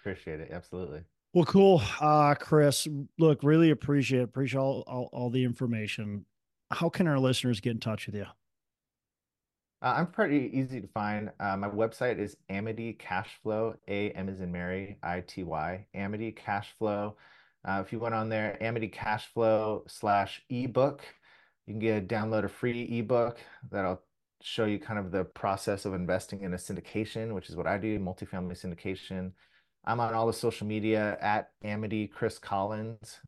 [0.00, 0.50] Appreciate it.
[0.52, 1.00] Absolutely.
[1.34, 1.82] well, cool.
[2.00, 2.86] Uh Chris,
[3.18, 6.24] look, really appreciate appreciate all, all all the information.
[6.70, 8.26] How can our listeners get in touch with you?
[9.82, 11.30] Uh, I'm pretty easy to find.
[11.38, 16.32] Uh, my website is Amity Cashflow, A M is in Mary, I T Y, Amity
[16.32, 17.14] Cashflow.
[17.64, 21.02] Uh, if you went on there, Amity Cashflow slash ebook,
[21.66, 23.38] you can get a download a free ebook
[23.70, 24.00] that'll
[24.40, 27.76] show you kind of the process of investing in a syndication, which is what I
[27.76, 29.32] do, multifamily syndication.
[29.84, 33.20] I'm on all the social media at Amity Chris Collins.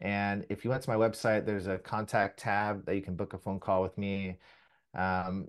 [0.00, 3.34] And if you went to my website, there's a contact tab that you can book
[3.34, 4.38] a phone call with me.
[4.94, 5.48] Um,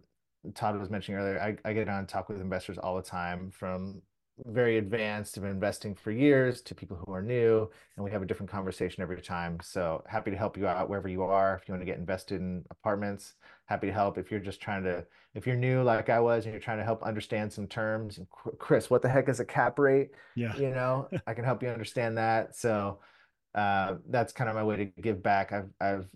[0.56, 3.52] Todd was mentioning earlier, I, I get on and talk with investors all the time,
[3.52, 4.02] from
[4.46, 8.22] very advanced, have been investing for years to people who are new, and we have
[8.22, 9.60] a different conversation every time.
[9.62, 11.60] So happy to help you out wherever you are.
[11.62, 13.36] If you want to get invested in apartments,
[13.66, 14.18] happy to help.
[14.18, 16.84] If you're just trying to, if you're new like I was, and you're trying to
[16.84, 20.10] help understand some terms, and Chris, what the heck is a cap rate?
[20.36, 20.56] Yeah.
[20.56, 22.56] You know, I can help you understand that.
[22.56, 23.00] So
[23.54, 25.52] uh, that's kind of my way to give back.
[25.52, 26.08] I've I've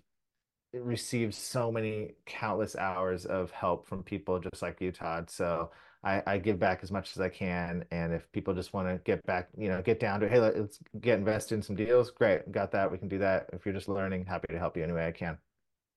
[0.78, 5.30] received so many countless hours of help from people just like you, Todd.
[5.30, 5.70] So
[6.04, 7.84] I, I give back as much as I can.
[7.90, 10.78] And if people just want to get back, you know, get down to, hey, let's
[11.00, 12.10] get invested in some deals.
[12.10, 12.50] Great.
[12.52, 12.90] Got that.
[12.90, 13.50] We can do that.
[13.52, 15.38] If you're just learning, happy to help you any way I can.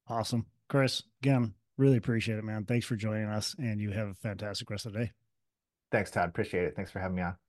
[0.08, 0.48] Awesome.
[0.68, 2.66] Chris, again, really appreciate it, man.
[2.66, 5.12] Thanks for joining us and you have a fantastic rest of the day.
[5.92, 6.30] Thanks, Todd.
[6.30, 6.76] Appreciate it.
[6.76, 7.49] Thanks for having me on.